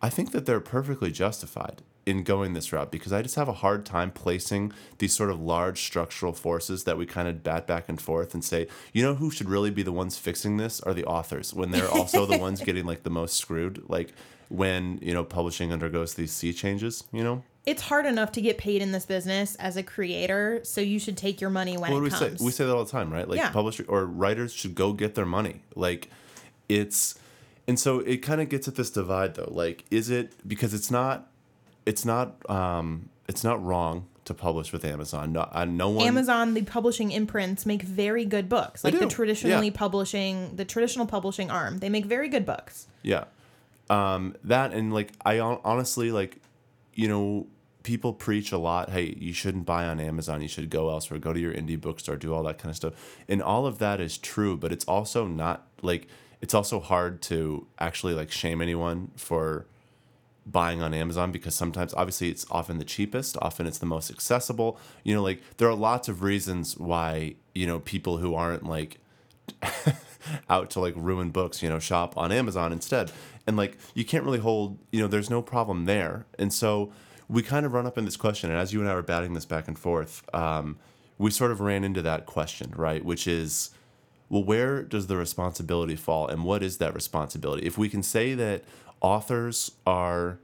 [0.02, 3.52] I think that they're perfectly justified in going this route because I just have a
[3.52, 7.88] hard time placing these sort of large structural forces that we kind of bat back
[7.88, 10.94] and forth and say, you know, who should really be the ones fixing this are
[10.94, 13.88] the authors when they're also the ones getting like the most screwed.
[13.88, 14.14] Like
[14.48, 17.44] when, you know, publishing undergoes these sea changes, you know?
[17.66, 21.18] It's hard enough to get paid in this business as a creator, so you should
[21.18, 22.34] take your money when What it we say?
[22.40, 23.28] We say that all the time, right?
[23.28, 23.50] Like Yeah.
[23.50, 25.60] publishers or writers should go get their money.
[25.76, 26.08] Like
[26.70, 27.16] it's
[27.66, 29.50] and so it kind of gets at this divide though.
[29.50, 31.30] Like is it because it's not
[31.86, 35.32] it's not um it's not wrong to publish with Amazon.
[35.32, 38.84] No, uh, no one Amazon, the publishing imprints, make very good books.
[38.84, 39.72] Like the traditionally yeah.
[39.74, 42.86] publishing, the traditional publishing arm, they make very good books.
[43.02, 43.24] Yeah.
[43.88, 46.40] Um, that and like I honestly like,
[46.94, 47.46] you know,
[47.82, 48.90] people preach a lot.
[48.90, 50.42] Hey, you shouldn't buy on Amazon.
[50.42, 51.18] You should go elsewhere.
[51.18, 52.16] Go to your indie bookstore.
[52.16, 52.94] Do all that kind of stuff.
[53.28, 56.06] And all of that is true, but it's also not like
[56.40, 59.66] it's also hard to actually like shame anyone for
[60.46, 64.78] buying on Amazon because sometimes obviously it's often the cheapest, often it's the most accessible.
[65.04, 68.98] You know, like there are lots of reasons why, you know, people who aren't like
[70.48, 73.12] out to like ruin books, you know, shop on Amazon instead.
[73.46, 76.26] And like you can't really hold, you know, there's no problem there.
[76.38, 76.92] And so
[77.30, 79.34] we kind of run up in this question, and as you and I were batting
[79.34, 80.78] this back and forth, um,
[81.16, 83.04] we sort of ran into that question, right?
[83.04, 83.70] Which is,
[84.30, 87.66] well, where does the responsibility fall, and what is that responsibility?
[87.66, 88.64] If we can say that
[89.02, 90.38] authors are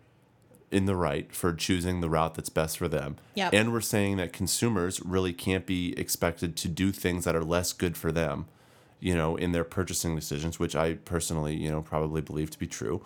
[0.70, 3.16] in the right for choosing the route that's best for them.
[3.34, 3.54] Yep.
[3.54, 7.72] And we're saying that consumers really can't be expected to do things that are less
[7.72, 8.46] good for them,
[8.98, 12.66] you know, in their purchasing decisions, which I personally, you know, probably believe to be
[12.66, 13.00] true.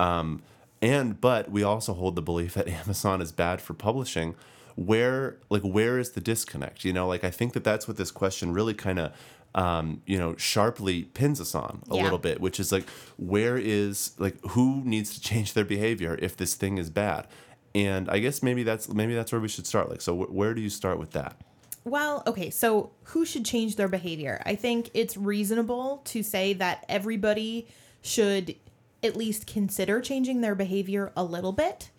[0.00, 0.42] Um,
[0.82, 4.34] and but we also hold the belief that Amazon is bad for publishing.
[4.74, 6.84] Where like where is the disconnect?
[6.84, 9.12] You know, like I think that that's what this question really kind of
[9.56, 12.04] um, you know, sharply pins us on a Yeah.
[12.04, 16.36] little bit, which is like, where is like who needs to change their behavior if
[16.36, 17.26] this thing is bad?
[17.74, 19.90] And I guess maybe that's maybe that's where we should start.
[19.90, 21.36] Like, so wh- where do you start with that?
[21.84, 24.42] Well, okay, so who should change their behavior?
[24.44, 27.68] I think it's reasonable to say that everybody
[28.02, 28.56] should
[29.02, 31.90] at least consider changing their behavior a little bit.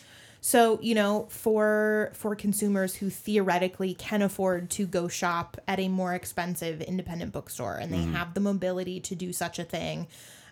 [0.41, 5.87] So, you know, for for consumers who theoretically can afford to go shop at a
[5.87, 10.07] more expensive independent bookstore and they have the mobility to do such a thing,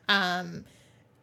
[0.10, 0.66] um,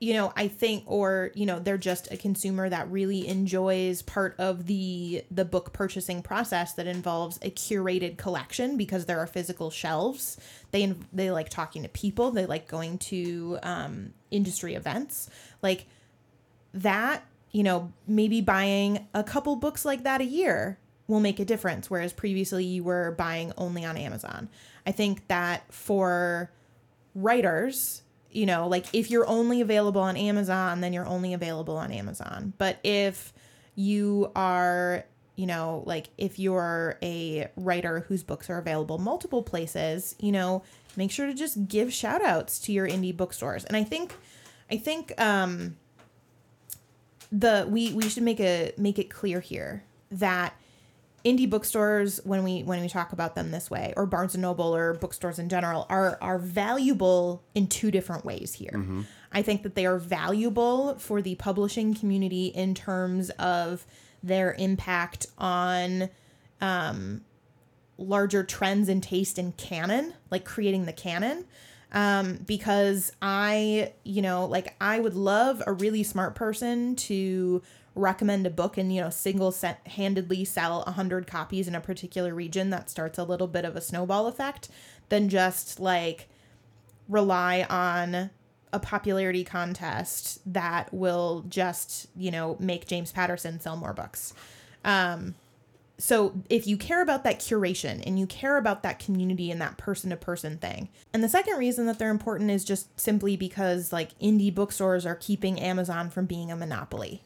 [0.02, 4.34] you know i think or you know they're just a consumer that really enjoys part
[4.36, 9.70] of the the book purchasing process that involves a curated collection because there are physical
[9.70, 10.38] shelves.
[10.72, 12.32] They they like talking to people.
[12.32, 15.30] They like going to um, industry events.
[15.62, 15.86] Like
[16.74, 21.44] that you know maybe buying a couple books like that a year will make a
[21.44, 24.48] difference whereas previously you were buying only on amazon.
[24.86, 26.50] I think that for
[27.14, 31.92] writers you know like if you're only available on amazon then you're only available on
[31.92, 32.54] amazon.
[32.58, 33.32] But if
[33.74, 35.04] you are
[35.36, 40.62] you know like if you're a writer whose books are available multiple places you know
[40.96, 43.64] make sure to just give shout outs to your indie bookstores.
[43.64, 44.14] And i think
[44.70, 45.76] i think um
[47.32, 50.54] the we we should make a make it clear here that
[51.24, 54.74] indie bookstores when we when we talk about them this way or barnes and noble
[54.74, 58.84] or bookstores in general are are valuable in two different ways here.
[59.32, 63.86] I think that they are valuable for the publishing community in terms of
[64.22, 66.10] their impact on
[66.60, 67.22] um,
[67.96, 71.46] larger trends in taste and canon like creating the canon
[71.92, 77.62] um, because I, you know, like I would love a really smart person to
[77.94, 79.54] recommend a book and, you know, single
[79.86, 83.80] handedly sell 100 copies in a particular region that starts a little bit of a
[83.82, 84.68] snowball effect
[85.10, 86.28] than just like
[87.08, 88.30] rely on
[88.72, 94.32] a popularity contest that will just, you know, make James Patterson sell more books.
[94.82, 95.34] Um,
[95.98, 99.78] so if you care about that curation and you care about that community and that
[99.78, 100.88] person to person thing.
[101.12, 105.14] And the second reason that they're important is just simply because like indie bookstores are
[105.14, 107.22] keeping Amazon from being a monopoly.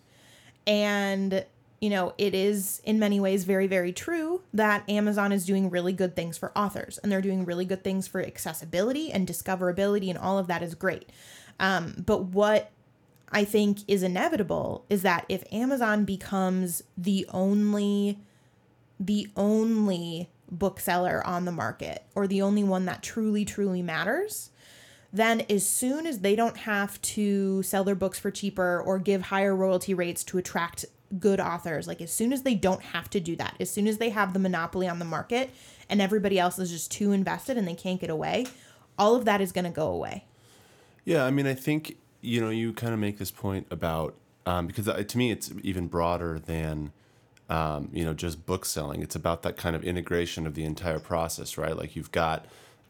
[0.66, 1.44] And
[1.80, 5.92] you know, it is in many ways very, very true that Amazon is doing really
[5.92, 10.18] good things for authors and they're doing really good things for accessibility and discoverability, and
[10.18, 11.10] all of that is great.
[11.60, 12.70] Um, but what
[13.30, 18.18] I think is inevitable is that if Amazon becomes the only
[18.98, 24.50] the only bookseller on the market or the only one that truly truly matters,
[25.12, 29.22] then as soon as they don't have to sell their books for cheaper or give
[29.22, 30.84] higher royalty rates to attract
[31.18, 33.98] good authors, like as soon as they don't have to do that, as soon as
[33.98, 35.50] they have the monopoly on the market
[35.88, 38.46] and everybody else is just too invested and they can't get away,
[38.98, 40.24] all of that is going to go away.
[41.04, 44.66] Yeah, I mean, I think you know you kind of make this point about um,
[44.66, 46.92] because uh, to me it's even broader than
[47.48, 49.02] um, you know just book selling.
[49.02, 51.76] It's about that kind of integration of the entire process, right?
[51.76, 52.46] Like you've got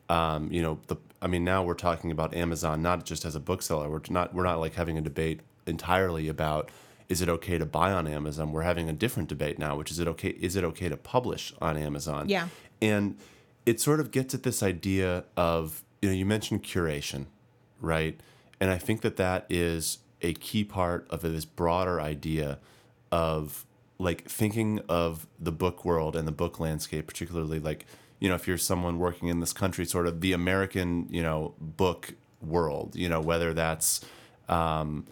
[0.09, 3.41] um, you know the I mean now we're talking about Amazon not just as a
[3.41, 3.89] bookseller.
[3.89, 6.71] We're not we're not like having a debate entirely about
[7.09, 8.53] is it okay to buy on Amazon?
[8.53, 11.53] We're having a different debate now, which is it okay is it okay to publish
[11.61, 12.29] on Amazon?
[12.29, 12.49] Yeah.
[12.81, 13.17] And
[13.65, 17.27] it sort of gets at this idea of you know you mentioned curation,
[17.81, 18.19] right?
[18.59, 22.59] And I think that that is a key part of this broader idea
[23.13, 23.66] of
[23.99, 27.87] like thinking of the book world and the book landscape, particularly like
[28.21, 31.55] you know if you're someone working in this country, sort of the American you know
[31.61, 34.01] book world, you know whether that's
[34.49, 35.07] um,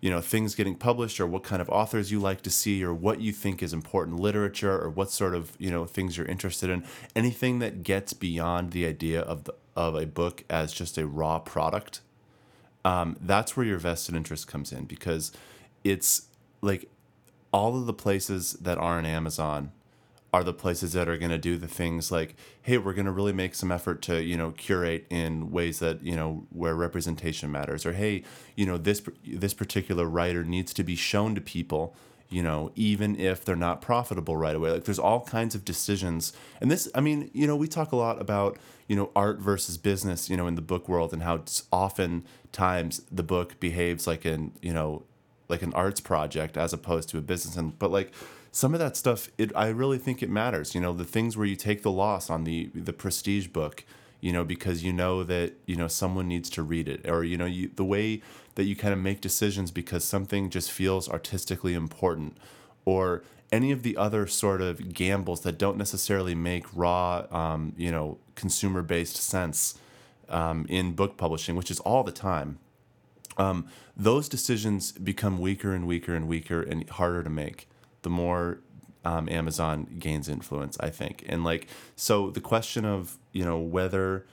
[0.00, 2.94] you know things getting published or what kind of authors you like to see or
[2.94, 6.70] what you think is important literature or what sort of you know things you're interested
[6.70, 6.84] in.
[7.14, 11.38] Anything that gets beyond the idea of the of a book as just a raw
[11.38, 12.00] product
[12.84, 15.32] um, that's where your vested interest comes in because
[15.84, 16.22] it's
[16.62, 16.88] like
[17.52, 19.72] all of the places that aren't Amazon
[20.32, 23.10] are the places that are going to do the things like hey we're going to
[23.10, 27.50] really make some effort to you know curate in ways that you know where representation
[27.50, 27.84] matters.
[27.84, 28.22] Or hey
[28.56, 31.96] you know this this particular writer needs to be shown to people
[32.28, 34.70] you know even if they're not profitable right away.
[34.70, 36.32] Like there's all kinds of decisions.
[36.60, 39.78] And this i mean you know we talk a lot about you know art versus
[39.78, 44.24] business you know in the book world and how often times the book behaves like
[44.24, 45.04] an you know
[45.50, 47.56] like an arts project as opposed to a business.
[47.56, 48.12] And but like
[48.52, 51.46] some of that stuff it i really think it matters you know the things where
[51.46, 53.84] you take the loss on the the prestige book
[54.20, 57.36] you know because you know that you know someone needs to read it or you
[57.36, 58.20] know you the way
[58.56, 62.36] that you kind of make decisions because something just feels artistically important
[62.84, 67.90] or any of the other sort of gambles that don't necessarily make raw um, you
[67.90, 69.78] know consumer based sense
[70.28, 72.58] um, in book publishing which is all the time
[73.40, 77.68] um, those decisions become weaker and weaker and weaker and harder to make
[78.02, 78.60] the more
[79.04, 81.24] um, Amazon gains influence, I think.
[81.26, 84.26] And like, so the question of, you know, whether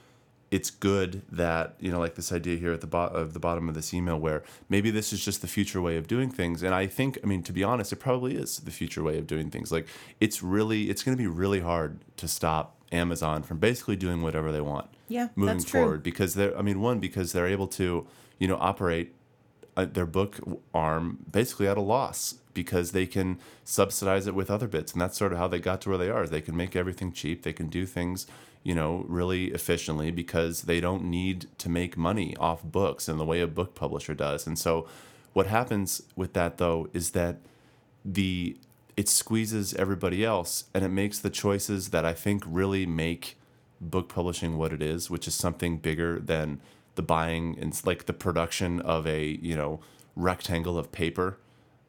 [0.50, 3.68] it's good that, you know, like this idea here at the bottom of the bottom
[3.68, 6.62] of this email where maybe this is just the future way of doing things.
[6.62, 9.26] And I think, I mean, to be honest, it probably is the future way of
[9.26, 9.72] doing things.
[9.72, 9.86] Like
[10.20, 14.52] it's really, it's going to be really hard to stop Amazon from basically doing whatever
[14.52, 14.88] they want.
[15.08, 15.80] Yeah, moving that's true.
[15.80, 18.06] forward because they're, I mean, one, because they're able to,
[18.38, 19.14] you know, operate
[19.76, 20.38] uh, their book
[20.74, 25.16] arm basically at a loss because they can subsidize it with other bits and that's
[25.16, 26.26] sort of how they got to where they are.
[26.26, 27.42] They can make everything cheap.
[27.42, 28.26] They can do things
[28.64, 33.24] you know really efficiently because they don't need to make money off books in the
[33.24, 34.46] way a book publisher does.
[34.46, 34.88] And so
[35.32, 37.36] what happens with that though is that
[38.04, 38.56] the
[38.96, 43.38] it squeezes everybody else and it makes the choices that i think really make
[43.80, 46.60] book publishing what it is which is something bigger than
[46.98, 49.80] the buying and like the production of a you know
[50.14, 51.38] rectangle of paper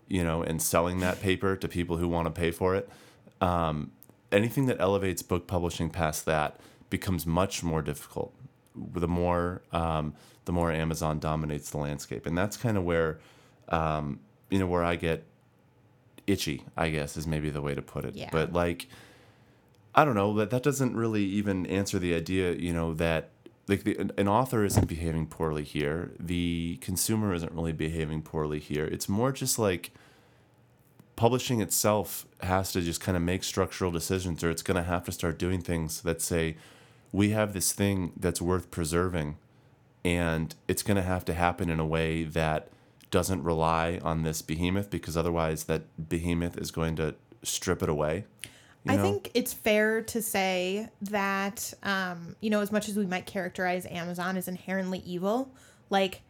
[0.08, 2.88] you know and selling that paper to people who want to pay for it
[3.42, 3.92] um,
[4.32, 8.34] anything that elevates book publishing past that becomes much more difficult.
[8.76, 10.14] The more um,
[10.46, 12.26] the more amazon dominates the landscape.
[12.26, 13.20] And that's kind of where
[13.70, 14.20] um,
[14.50, 15.26] you know where i get
[16.26, 18.16] itchy i guess is maybe the way to put it.
[18.16, 18.30] Yeah.
[18.32, 18.88] but like
[19.96, 23.32] I don't know that that doesn't really even answer the idea, you know, that
[23.70, 28.60] like the, an- an author isn't behaving poorly here, the consumer isn't really behaving poorly
[28.60, 28.86] here.
[28.86, 29.92] It's more just like
[31.16, 35.04] publishing itself has to just kind of make structural decisions, or it's going to have
[35.06, 36.56] to start doing things that say,
[37.12, 39.38] we have this thing that's worth preserving,
[40.04, 42.70] and it's going to have to happen in a way that
[43.12, 47.14] doesn't rely on this behemoth because otherwise that behemoth is going to
[47.44, 48.26] strip it away.
[48.86, 49.02] You I know?
[49.04, 53.86] think it's fair to say that, um, you know, as much as we might characterize
[53.86, 55.52] Amazon as inherently evil,
[55.90, 56.22] like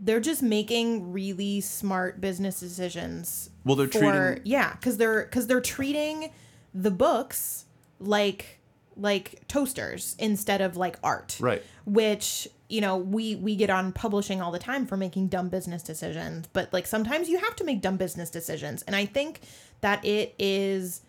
[0.00, 3.50] they're just making really smart business decisions.
[3.64, 3.98] Well, they're for
[4.34, 6.30] treating- yeah, because they're because they're treating
[6.74, 7.64] the books
[8.00, 8.58] like
[8.96, 11.62] like toasters instead of like art Right.
[11.84, 15.82] which you know we we get on publishing all the time for making dumb business
[15.82, 19.40] decisions but like sometimes you have to make dumb business decisions and i think
[19.80, 21.00] that it is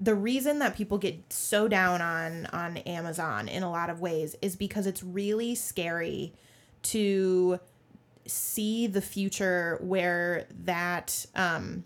[0.00, 4.36] the reason that people get so down on on amazon in a lot of ways
[4.42, 6.32] is because it's really scary
[6.82, 7.58] to
[8.26, 11.84] see the future where that um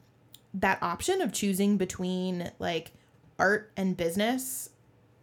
[0.54, 2.92] that option of choosing between like
[3.38, 4.70] art and business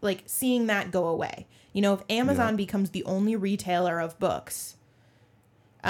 [0.02, 2.58] like seeing that go away you know if amazon Yeah.
[2.58, 4.76] becomes the only retailer of books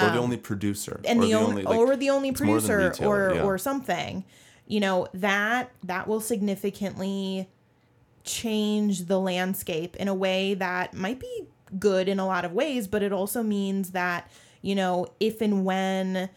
[0.04, 0.96] or the only producer.
[1.00, 3.44] Um, and or the, only, like, or the only it's more than producer or yeah.
[3.44, 4.26] or something
[4.68, 7.48] you know that that will significantly
[8.24, 11.48] change the landscape in a way that might be
[11.80, 14.30] good in a lot of ways but it also means that
[14.62, 16.30] you know if and when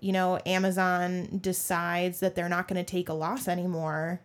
[0.00, 4.20] you know Amazon decides that they're not going to take a loss anymore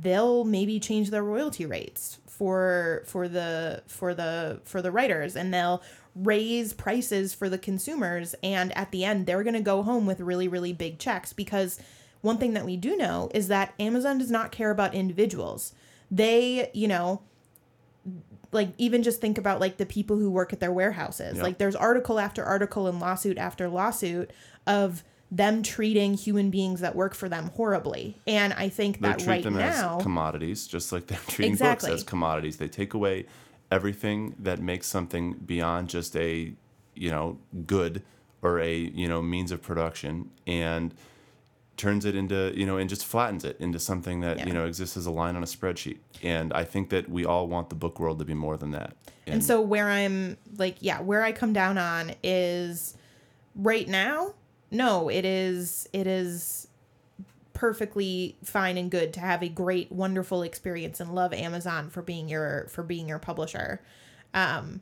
[0.00, 5.52] they'll maybe change their royalty rates for for the for the for the writers and
[5.52, 5.82] they'll
[6.14, 10.20] raise prices for the consumers and at the end they're going to go home with
[10.20, 11.78] really really big checks because
[12.22, 15.74] one thing that we do know is that Amazon does not care about individuals
[16.10, 17.20] they you know
[18.52, 21.42] like even just think about like the people who work at their warehouses Yeah.
[21.42, 24.30] like there's article after article and lawsuit after lawsuit
[24.66, 29.18] of them treating human beings that work for them horribly and i think They that
[29.20, 31.90] treat right them now as commodities, just like they're treating Exactly.
[31.90, 32.58] books as commodities.
[32.58, 33.24] They take away
[33.70, 36.52] everything that makes something beyond just a,
[36.94, 38.02] you know, good
[38.42, 40.92] or a, you know, means of production and
[41.76, 44.46] turns it into, you know, and just flattens it into something that, Yeah.
[44.46, 45.98] you know, exists as a line on a spreadsheet.
[46.22, 48.94] And I think that we all want the book world to be more than that.
[49.26, 52.96] And so where I'm like, yeah, where I come down on is
[53.54, 54.34] right now,
[54.70, 56.68] no, it is it is
[57.52, 62.28] perfectly fine and good to have a great, wonderful experience and love Amazon for being
[62.28, 63.80] your for being your publisher.
[64.34, 64.80] Um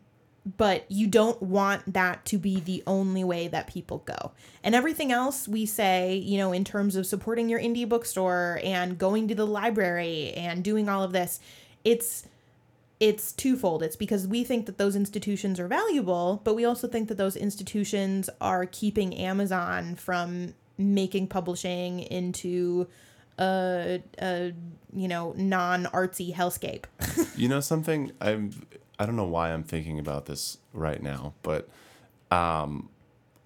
[0.56, 4.32] but you don't want that to be the only way that people go.
[4.64, 8.98] And everything else we say, you know, in terms of supporting your indie bookstore and
[8.98, 11.40] going to the library and doing all of this,
[11.84, 12.26] it's
[13.00, 13.82] it's twofold.
[13.82, 17.34] It's because we think that those institutions are valuable, but we also think that those
[17.34, 22.86] institutions are keeping Amazon from making publishing into
[23.38, 24.52] a, a
[24.94, 26.84] you know non artsy hellscape.
[27.36, 28.12] You know something?
[28.20, 28.50] I'm
[29.00, 31.70] I don't know why I'm thinking about this right now, but
[32.30, 32.90] um,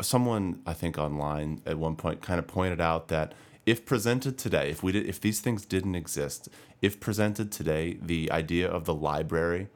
[0.01, 3.35] someone I think online at one point kind of pointed out that
[3.65, 6.49] if presented today, if we did, if these things didn't exist,
[6.83, 9.69] if presented today, the idea of the library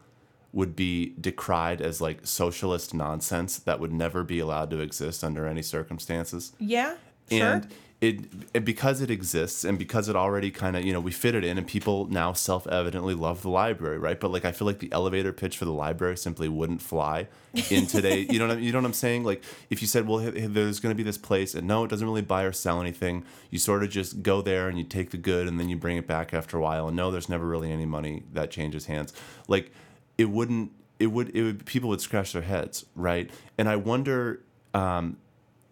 [0.52, 5.46] would be decried as like socialist nonsense that would never be allowed to exist under
[5.46, 6.96] any circumstances yeah,
[7.30, 7.42] sure.
[7.42, 7.68] and
[8.00, 11.44] it, because it exists and because it already kind of you know we fit it
[11.44, 14.20] in and people now self-evidently love the library right?
[14.20, 17.26] But like i feel like the elevator pitch for the library simply wouldn't fly
[17.70, 18.18] in today.
[18.28, 19.24] You know what I, you know what i'm saying?
[19.24, 21.88] Like if you said well hey, there's going to be this place and no it
[21.88, 23.24] doesn't really buy or sell anything.
[23.50, 25.96] You sort of just go there and you take the good and then you bring
[25.96, 26.86] it back after a while.
[26.86, 29.12] And no there's never really any money that changes hands.
[29.48, 29.72] Like
[30.16, 30.70] it wouldn't
[31.00, 33.28] it would it would people would scratch their heads right?
[33.56, 35.16] And i wonder um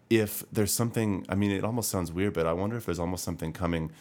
[0.09, 3.23] if there's something i mean it almost sounds weird but i wonder if there's almost
[3.23, 3.91] something coming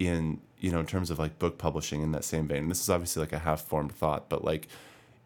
[0.00, 2.58] in you know in terms of like book publishing in that same vein.
[2.64, 4.66] And this is obviously like a half formed thought but like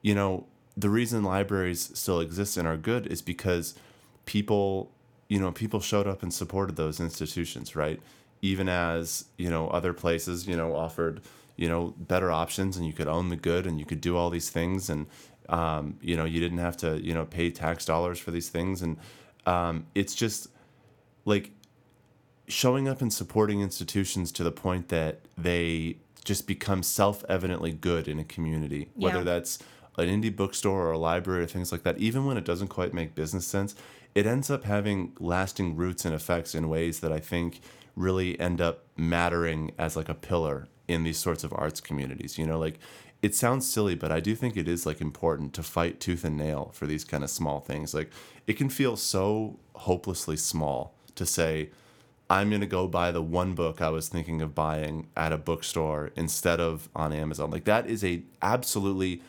[0.03, 3.75] you know the reason libraries still exist and are good is because
[4.27, 4.91] people
[5.29, 8.01] you know people showed up and supported those institutions right?
[8.43, 11.23] Even as you know other places you know offered
[11.57, 14.29] you know better options and you could own the good and you could do all
[14.29, 15.07] these things and
[15.49, 18.83] um, you know you didn't have to you know pay tax dollars for these things.
[18.83, 18.97] And
[19.47, 20.49] um, it's just
[21.25, 21.51] like
[22.47, 28.19] showing up and supporting institutions to the point that they just become self-evidently good in
[28.19, 29.59] a community whether that's
[29.97, 32.93] an indie bookstore or a library or things like that even when it doesn't quite
[32.93, 33.75] make business sense
[34.15, 37.61] it ends up having lasting roots and effects in ways that i think
[37.97, 42.47] really end up mattering as like a pillar in these sorts of arts communities you
[42.47, 42.59] know?
[42.59, 42.79] Like
[43.25, 46.37] it sounds silly but i do think it is like important to fight tooth and
[46.37, 48.11] nail for these kind of small things like
[48.47, 51.71] it can feel so hopelessly small to say
[52.31, 56.11] I'm gonna go buy the one book I was thinking of buying at a bookstore
[56.17, 57.51] instead of on Amazon.
[57.51, 59.21] Like that is a absolutely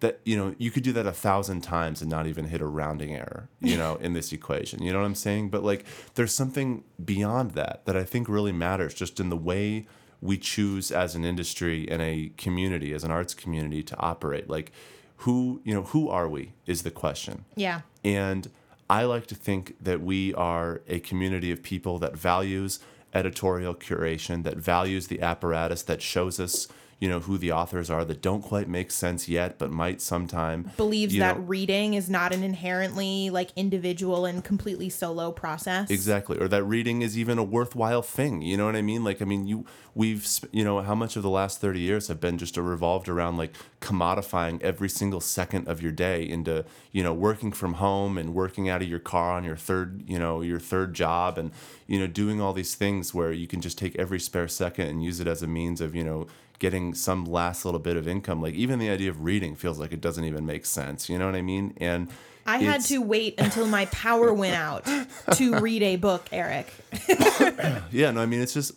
[0.00, 2.66] that you know you could do that a thousand times and not even hit a
[2.66, 3.48] rounding error.
[3.60, 4.82] You know in this equation.
[4.82, 5.48] You know what I'm saying?
[5.48, 9.86] But like there's something beyond that that I think really matters, just in the way
[10.22, 14.48] we choose as an industry and a community, as an arts community, to operate.
[14.48, 14.72] Like
[15.16, 17.44] who you know who are we is the question.
[17.56, 17.82] yeah.
[18.04, 18.48] And
[18.88, 22.80] I like to think that we are a community of people that values
[23.14, 26.68] editorial curation, that values the apparatus that shows us,
[27.02, 30.70] you know who the authors are that don't quite make sense yet but might sometime
[30.76, 35.90] believes that know- reading is not an inherently like individual and completely solo process.
[35.90, 38.42] Exactly, or that reading is even a worthwhile thing.
[38.42, 39.02] You know what I mean?
[39.02, 42.20] Like, I mean, you we've you know how much of the last thirty years have
[42.20, 47.12] been just revolved around like commodifying every single second of your day into you know
[47.12, 50.60] working from home and working out of your car on your third you know your
[50.60, 51.50] third job and
[51.86, 55.02] you know doing all these things where you can just take every spare second and
[55.02, 56.26] use it as a means of you know
[56.62, 58.40] getting some last little bit of income.
[58.40, 61.08] Like even the idea of reading feels like it doesn't even make sense.
[61.08, 61.74] You know what I mean?
[61.78, 62.08] And
[62.46, 64.86] I had to wait until my power went out
[65.34, 66.72] to read a book, Erik.
[67.90, 68.72] Yeah, no, I mean it's just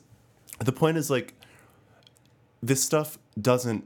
[0.60, 1.36] the point is like
[2.64, 3.86] this stuff doesn't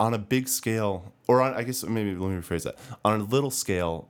[0.00, 2.78] on a big scale or on I guess maybe let me rephrase that.
[3.04, 4.08] On a little scale,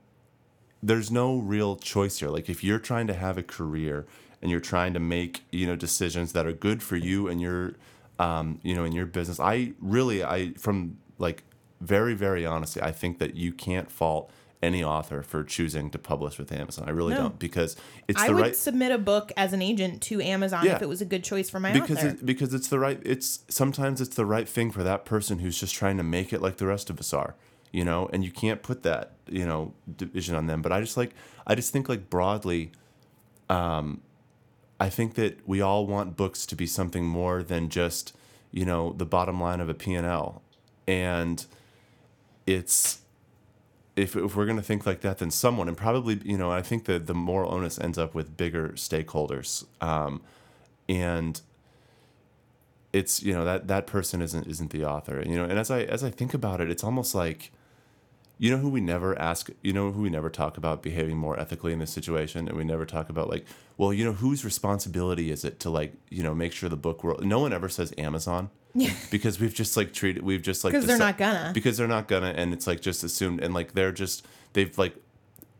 [0.81, 2.29] there's no real choice here.
[2.29, 4.05] Like if you're trying to have a career
[4.41, 7.73] and you're trying to make, you know, decisions that are good for you and your
[8.19, 11.43] um, you know, in your business, I really I from like
[11.81, 14.31] very, very honestly, I think that you can't fault
[14.63, 16.85] any author for choosing to publish with Amazon.
[16.87, 17.23] I really No.
[17.23, 17.75] don't because
[18.07, 20.77] it's I the would right submit a book as an agent to Amazon Yeah.
[20.77, 22.07] if it was a good choice for my because author.
[22.07, 25.59] it, because it's the right it's sometimes it's the right thing for that person who's
[25.59, 27.35] just trying to make it like the rest of us are
[27.71, 30.97] you know and you can't put that you know division on them but i just
[30.97, 31.11] like
[31.45, 32.71] i just think like broadly
[33.49, 34.01] um
[34.79, 38.15] i think that we all want books to be something more than just
[38.51, 40.41] you know the bottom line of a p&l
[40.87, 41.45] and
[42.45, 42.99] it's
[43.95, 46.61] if, if we're going to think like that then someone and probably you know i
[46.61, 49.65] think that the moral onus ends up with bigger stakeholders.
[49.81, 50.21] Um,
[50.87, 51.41] and
[52.93, 55.21] it's you know that that person isn't isn't the author.
[55.25, 57.51] You know and as i as i think about it it's almost like
[58.37, 61.39] you know who we never ask you know who we never talk about behaving more
[61.39, 63.45] ethically in this situation and we never talk about like
[63.77, 67.03] well you know whose responsibility is it to like you know make sure the book
[67.03, 68.49] world no one ever says amazon
[69.11, 71.51] because we've just like treated we've just like 'Cause they're not gonna.
[71.53, 74.95] because they're not gonna and it's like just assumed and like they're just they've like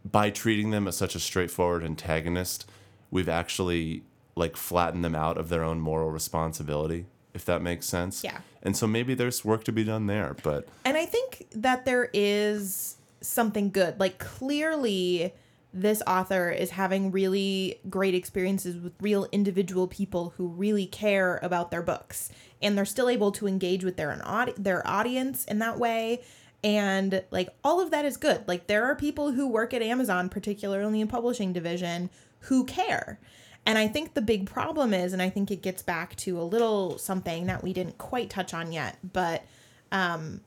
[0.04, 2.70] by treating them as such a straightforward antagonist
[3.12, 4.04] we've actually
[4.36, 8.40] like flattened them out of their own moral responsibility if that makes sense Yeah.
[8.62, 12.10] and so maybe there's work to be done there but And I think that there
[12.14, 14.00] is something good.
[14.00, 15.34] Like clearly
[15.76, 21.70] this author is having really great experiences with real individual people who really care about
[21.70, 22.32] their books
[22.62, 26.24] and they're still able to engage with their audi- their audience in that way
[26.64, 28.48] and like all of that is good.
[28.48, 33.20] Like there are people who work at Amazon particularly in publishing division who care.
[33.66, 36.44] And I think the big problem is and I think it gets back to a
[36.44, 39.44] little something that we didn't quite touch on yet, but
[39.92, 40.40] um,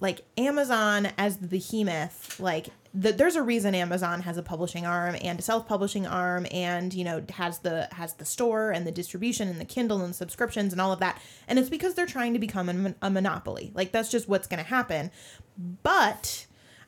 [0.00, 5.14] like Amazon as the behemoth, like the, there's a reason Amazon has a publishing arm
[5.22, 9.48] and a self-publishing arm, and you know has the has the store and the distribution
[9.48, 12.38] and the Kindle and subscriptions and all of that, and it's because they're trying to
[12.38, 13.70] become a, a monopoly.
[13.74, 15.10] Like that's just what's going to happen.
[15.82, 16.46] But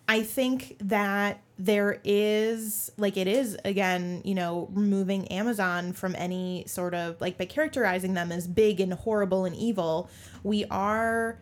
[0.09, 6.65] I think that there is like it is again, you know, removing Amazon from any
[6.67, 10.11] sort of like by characterizing them as big and horrible and evil,
[10.43, 11.39] we are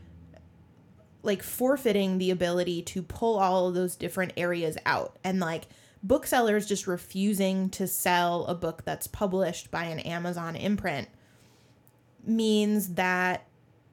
[1.22, 5.64] like forfeiting the ability to pull all of those different areas out and like
[6.02, 11.08] booksellers just refusing to sell a book that's published by an Amazon imprint
[12.24, 13.46] means that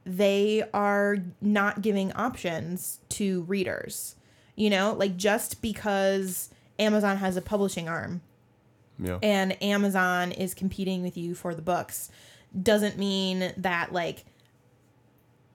[0.06, 4.16] they are not giving options to readers.
[4.56, 6.50] You know, like just because
[6.80, 8.22] Amazon has a publishing arm
[9.00, 12.10] yeah and Amazon is competing with you for the books
[12.60, 14.26] doesn't mean that like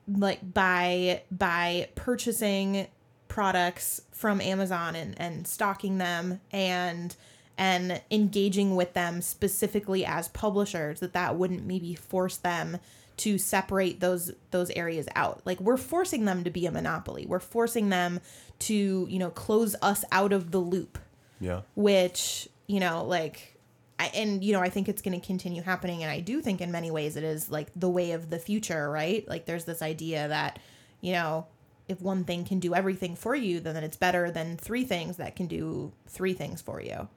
[0.07, 2.87] like by by purchasing
[3.27, 7.15] products from Amazon and and stocking them and
[7.57, 12.77] and engaging with them specifically as publishers that that wouldn't maybe force them
[13.17, 15.41] to separate those those areas out.
[15.45, 17.25] Like we're forcing them to be a monopoly.
[17.25, 18.19] We're forcing them
[18.59, 20.97] to you know close us out of the loop.
[21.39, 21.61] Yeah.
[21.75, 23.52] Which you know like
[23.99, 26.61] I, and you know i think it's going to continue happening and i do think
[26.61, 29.27] in many ways it is like the way of the future right?
[29.27, 30.59] Like there's this idea that
[31.01, 31.47] you know
[31.87, 35.35] if one thing can do everything for you then it's better than three things that
[35.35, 37.07] can do three things for you.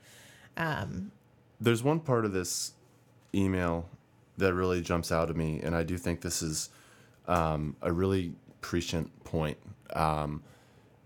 [0.56, 1.12] Um,
[1.60, 2.72] there's one part of this
[3.34, 3.88] email
[4.38, 6.70] that really jumps out at me, and I do think this is
[7.26, 9.58] um, a really prescient point.
[9.94, 10.42] Um,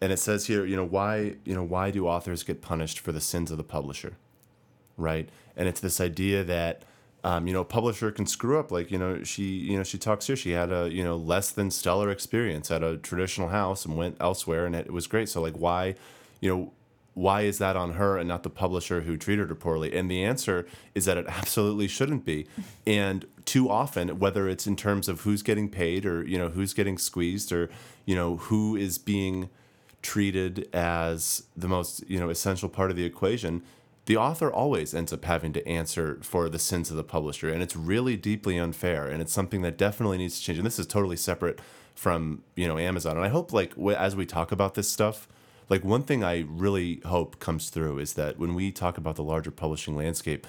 [0.00, 3.12] and it says here, you know, why, you know, why do authors get punished for
[3.12, 4.16] the sins of the publisher,
[5.00, 5.28] right?
[5.56, 6.82] And it's this idea that,
[7.24, 8.70] um, you know, a publisher can screw up.
[8.70, 10.36] Like, you know, she, you know, she talks here.
[10.36, 14.16] She had a, you know, less than stellar experience at a traditional house and went
[14.20, 15.28] elsewhere, and it was great.
[15.28, 15.96] So, like, why,
[16.40, 16.72] you know,
[17.14, 19.94] why is that on her and not the publisher who treated her poorly?
[19.94, 22.46] And the answer is that it absolutely shouldn't be.
[22.86, 26.72] And too often, whether it's in terms of who's getting paid or you know who's
[26.72, 27.68] getting squeezed or
[28.06, 29.50] you know who is being
[30.02, 33.62] treated as the most you know essential part of the equation,
[34.06, 37.62] the author always ends up having to answer for the sins of the publisher, and
[37.62, 39.06] it's really deeply unfair.
[39.06, 40.58] And it's something that definitely needs to change.
[40.58, 41.60] And this is totally separate
[41.94, 43.16] from you know Amazon.
[43.16, 45.28] And I hope like as we talk about this stuff
[45.70, 49.22] like one thing I really hope comes through is that when we talk about the
[49.22, 50.46] larger publishing landscape,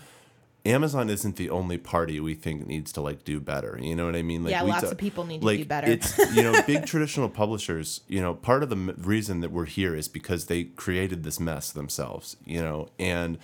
[0.64, 3.80] Amazon isn't the only party we think needs to like do better.
[3.82, 4.44] You know what I mean?
[4.44, 5.88] Like, yeah, lots ta- of people need like, to do better.
[5.88, 8.02] It's you know big traditional publishers.
[8.08, 11.40] You know, part of the m- reason that we're here is because they created this
[11.40, 12.38] mess themselves.
[12.46, 13.40] You know, and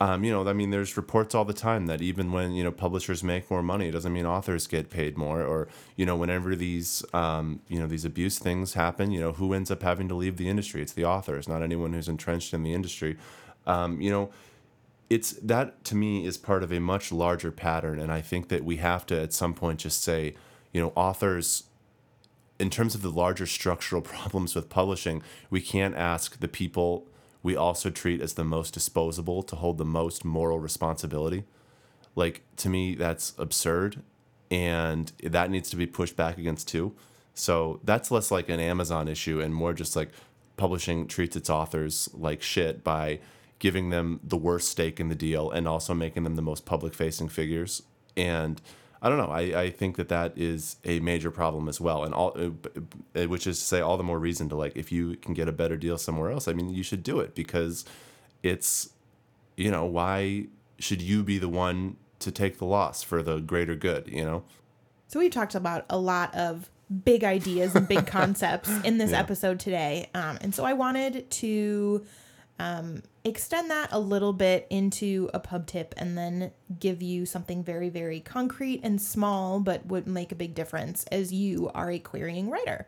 [0.00, 2.70] um, you know, I mean, there's reports all the time that even when you know
[2.70, 5.42] publishers make more money, it doesn't mean authors get paid more.
[5.42, 9.52] Or you know, whenever these um, you know these abuse things happen, you know, who
[9.52, 10.82] ends up having to leave the industry?
[10.82, 13.16] It's the authors, not anyone who's entrenched in the industry.
[13.66, 14.30] Um, you know,
[15.10, 18.64] it's that to me is part of a much larger pattern, and I think that
[18.64, 20.34] we have to at some point just say,
[20.72, 21.64] you know, authors.
[22.58, 27.06] In terms of the larger structural problems with publishing, we can't ask the people
[27.42, 31.44] we also treat as the most disposable to hold the most moral responsibility.
[32.16, 34.02] Like to me, that's absurd,
[34.50, 36.94] and that needs to be pushed back against too.
[37.32, 40.10] So that's less like an Amazon issue and more just like
[40.56, 43.20] publishing treats its authors like shit by
[43.58, 46.94] giving them the worst stake in the deal and also making them the most public
[46.94, 47.82] facing figures.
[48.16, 48.60] And
[49.02, 49.30] I don't know.
[49.30, 53.46] I, I think that that is a major problem as well, and all, uh, which
[53.46, 55.76] is to say, all the more reason to like if you can get a better
[55.76, 56.48] deal somewhere else.
[56.48, 57.84] I mean, you should do it because
[58.42, 58.90] it's,
[59.56, 60.46] you know, why
[60.80, 64.08] should you be the one to take the loss for the greater good?
[64.08, 64.42] You know.
[65.06, 66.68] So we've talked about a lot of
[67.04, 69.20] big ideas and big concepts in this Yeah.
[69.20, 72.04] episode today, um, and so I wanted to
[72.58, 77.62] um, extend that a little bit into a pub tip, and then give you something
[77.62, 81.98] very, very concrete and small, but would make a big difference as you are a
[81.98, 82.86] querying writer,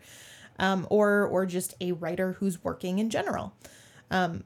[0.58, 3.52] um, or or just a writer who's working in general.
[4.10, 4.44] Um,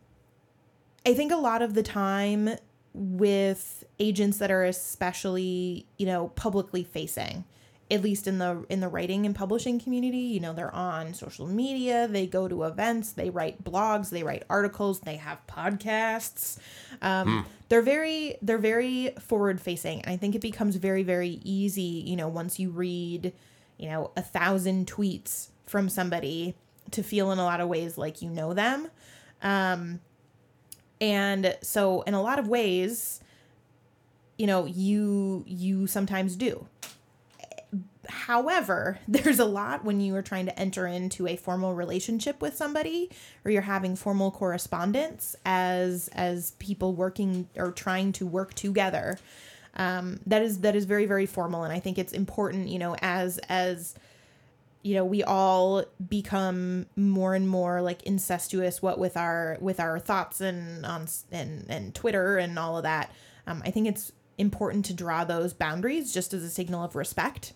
[1.06, 2.50] I think a lot of the time
[2.92, 7.44] with agents that are especially you know publicly facing
[7.90, 11.46] at least in the in the writing and publishing community you know they're on social
[11.46, 16.58] media they go to events they write blogs they write articles they have podcasts.
[17.02, 22.02] Um, they're very they're very forward facing and i think it becomes very very easy
[22.06, 23.32] you know once you read
[23.76, 26.54] you know a thousand tweets from somebody
[26.90, 28.88] to feel in a lot of ways like you know them.
[29.42, 30.00] Um,
[31.00, 33.20] and so in a lot of ways
[34.38, 36.66] you know you you sometimes do
[38.08, 42.56] however there's a lot when you are trying to enter into a formal relationship with
[42.56, 43.10] somebody
[43.44, 49.18] or you're having formal correspondence as as people working or trying to work together
[49.76, 51.64] um, that is that is very very formal.
[51.64, 53.94] And i think it's important you know as as
[54.82, 59.98] you know we all become more and more like incestuous what with our with our
[59.98, 63.10] thoughts and on and and twitter and all of that
[63.46, 67.52] um, i think it's important to draw those boundaries just as a signal of respect.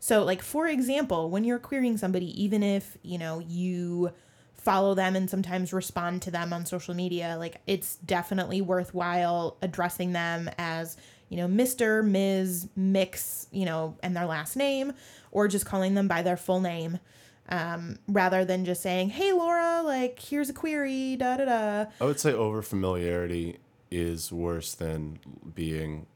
[0.00, 4.12] So like for example when you're querying somebody even if you know you
[4.54, 10.12] follow them and sometimes respond to them on social media like it's definitely worthwhile addressing
[10.12, 10.96] them as
[11.30, 14.92] you know mr ms mix you know and their last name
[15.32, 17.00] or just calling them by their full name
[17.48, 21.90] um, rather than just saying hey laura like here's a query da da da.
[22.00, 23.58] I would say over familiarity
[23.90, 25.18] is worse than
[25.54, 26.06] being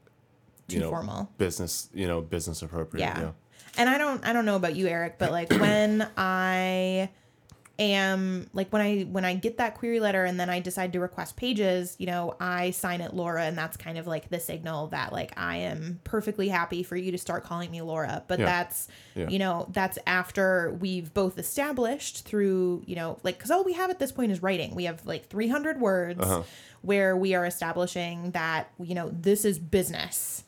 [0.67, 1.29] you know formal.
[1.37, 3.03] business you know business appropriate.
[3.03, 3.19] yeah.
[3.19, 3.31] Yeah.
[3.77, 7.09] And I don't I don't know about you Erik, but like when I
[7.79, 10.99] am like when I when I get that query letter and then I decide to
[10.99, 14.87] request pages, you know, I sign it Laura and that's kind of like the signal
[14.87, 18.23] that like I am perfectly happy for you to start calling me Laura.
[18.27, 18.45] But Yeah.
[18.45, 19.29] that's Yeah.
[19.29, 23.89] you know, that's after we've both established through, you know, like cuz all we have
[23.89, 24.73] at this point is writing.
[24.75, 26.43] We have like 300 words Uh-huh.
[26.81, 30.43] where we are establishing that, you know, this is business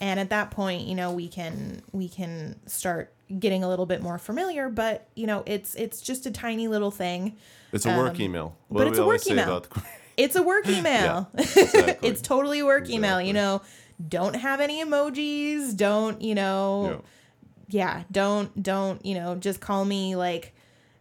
[0.00, 4.02] and at that point you know we can we can start getting a little bit
[4.02, 7.34] more familiar but you know it's it's just a tiny little thing
[7.72, 8.54] It's a work email.
[8.68, 9.60] What but it's a work email.
[9.60, 9.82] the-
[10.16, 11.96] it's a work email exactly.
[12.08, 13.62] it's totally a work email you know
[14.08, 17.02] don't have any emojis don't you know
[17.68, 17.96] Yeah.
[17.96, 20.52] yeah don't don't you know just call me like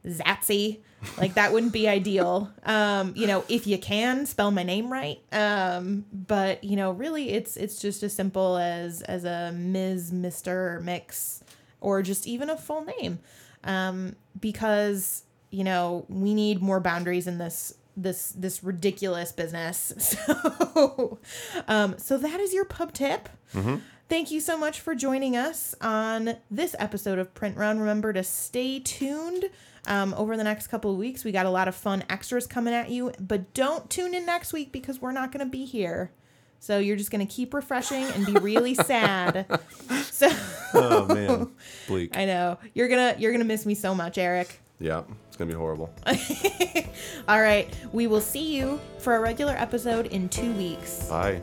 [0.05, 0.79] zatsy
[1.17, 5.19] like that wouldn't be ideal um you know if you can spell my name right
[5.31, 10.81] um but you know really it's it's just as simple as as a ms mr
[10.81, 11.42] mix
[11.83, 13.19] or just even a full name
[13.63, 19.93] um because you know we need more boundaries in this this this ridiculous business.
[20.73, 21.19] So,
[21.67, 23.29] um, so that is your pub tip.
[24.09, 27.77] Thank you so much for joining us on this episode of Print Run.
[27.79, 29.45] Remember to stay tuned
[29.85, 31.23] um, over the next couple of weeks.
[31.23, 34.51] We got a lot of fun extras coming at you, but don't tune in next
[34.51, 36.11] week because we're not going to be here.
[36.63, 39.45] So you're just going to keep refreshing and be really sad.
[40.03, 40.29] So
[40.73, 41.49] Oh man,
[41.87, 42.15] bleak.
[42.17, 44.61] I know you're gonna you're gonna miss me so much, Erik.
[44.79, 45.93] Yeah, it's gonna be horrible.
[47.27, 51.09] All right, we will see you for a regular episode in two weeks.
[51.09, 51.41] Bye.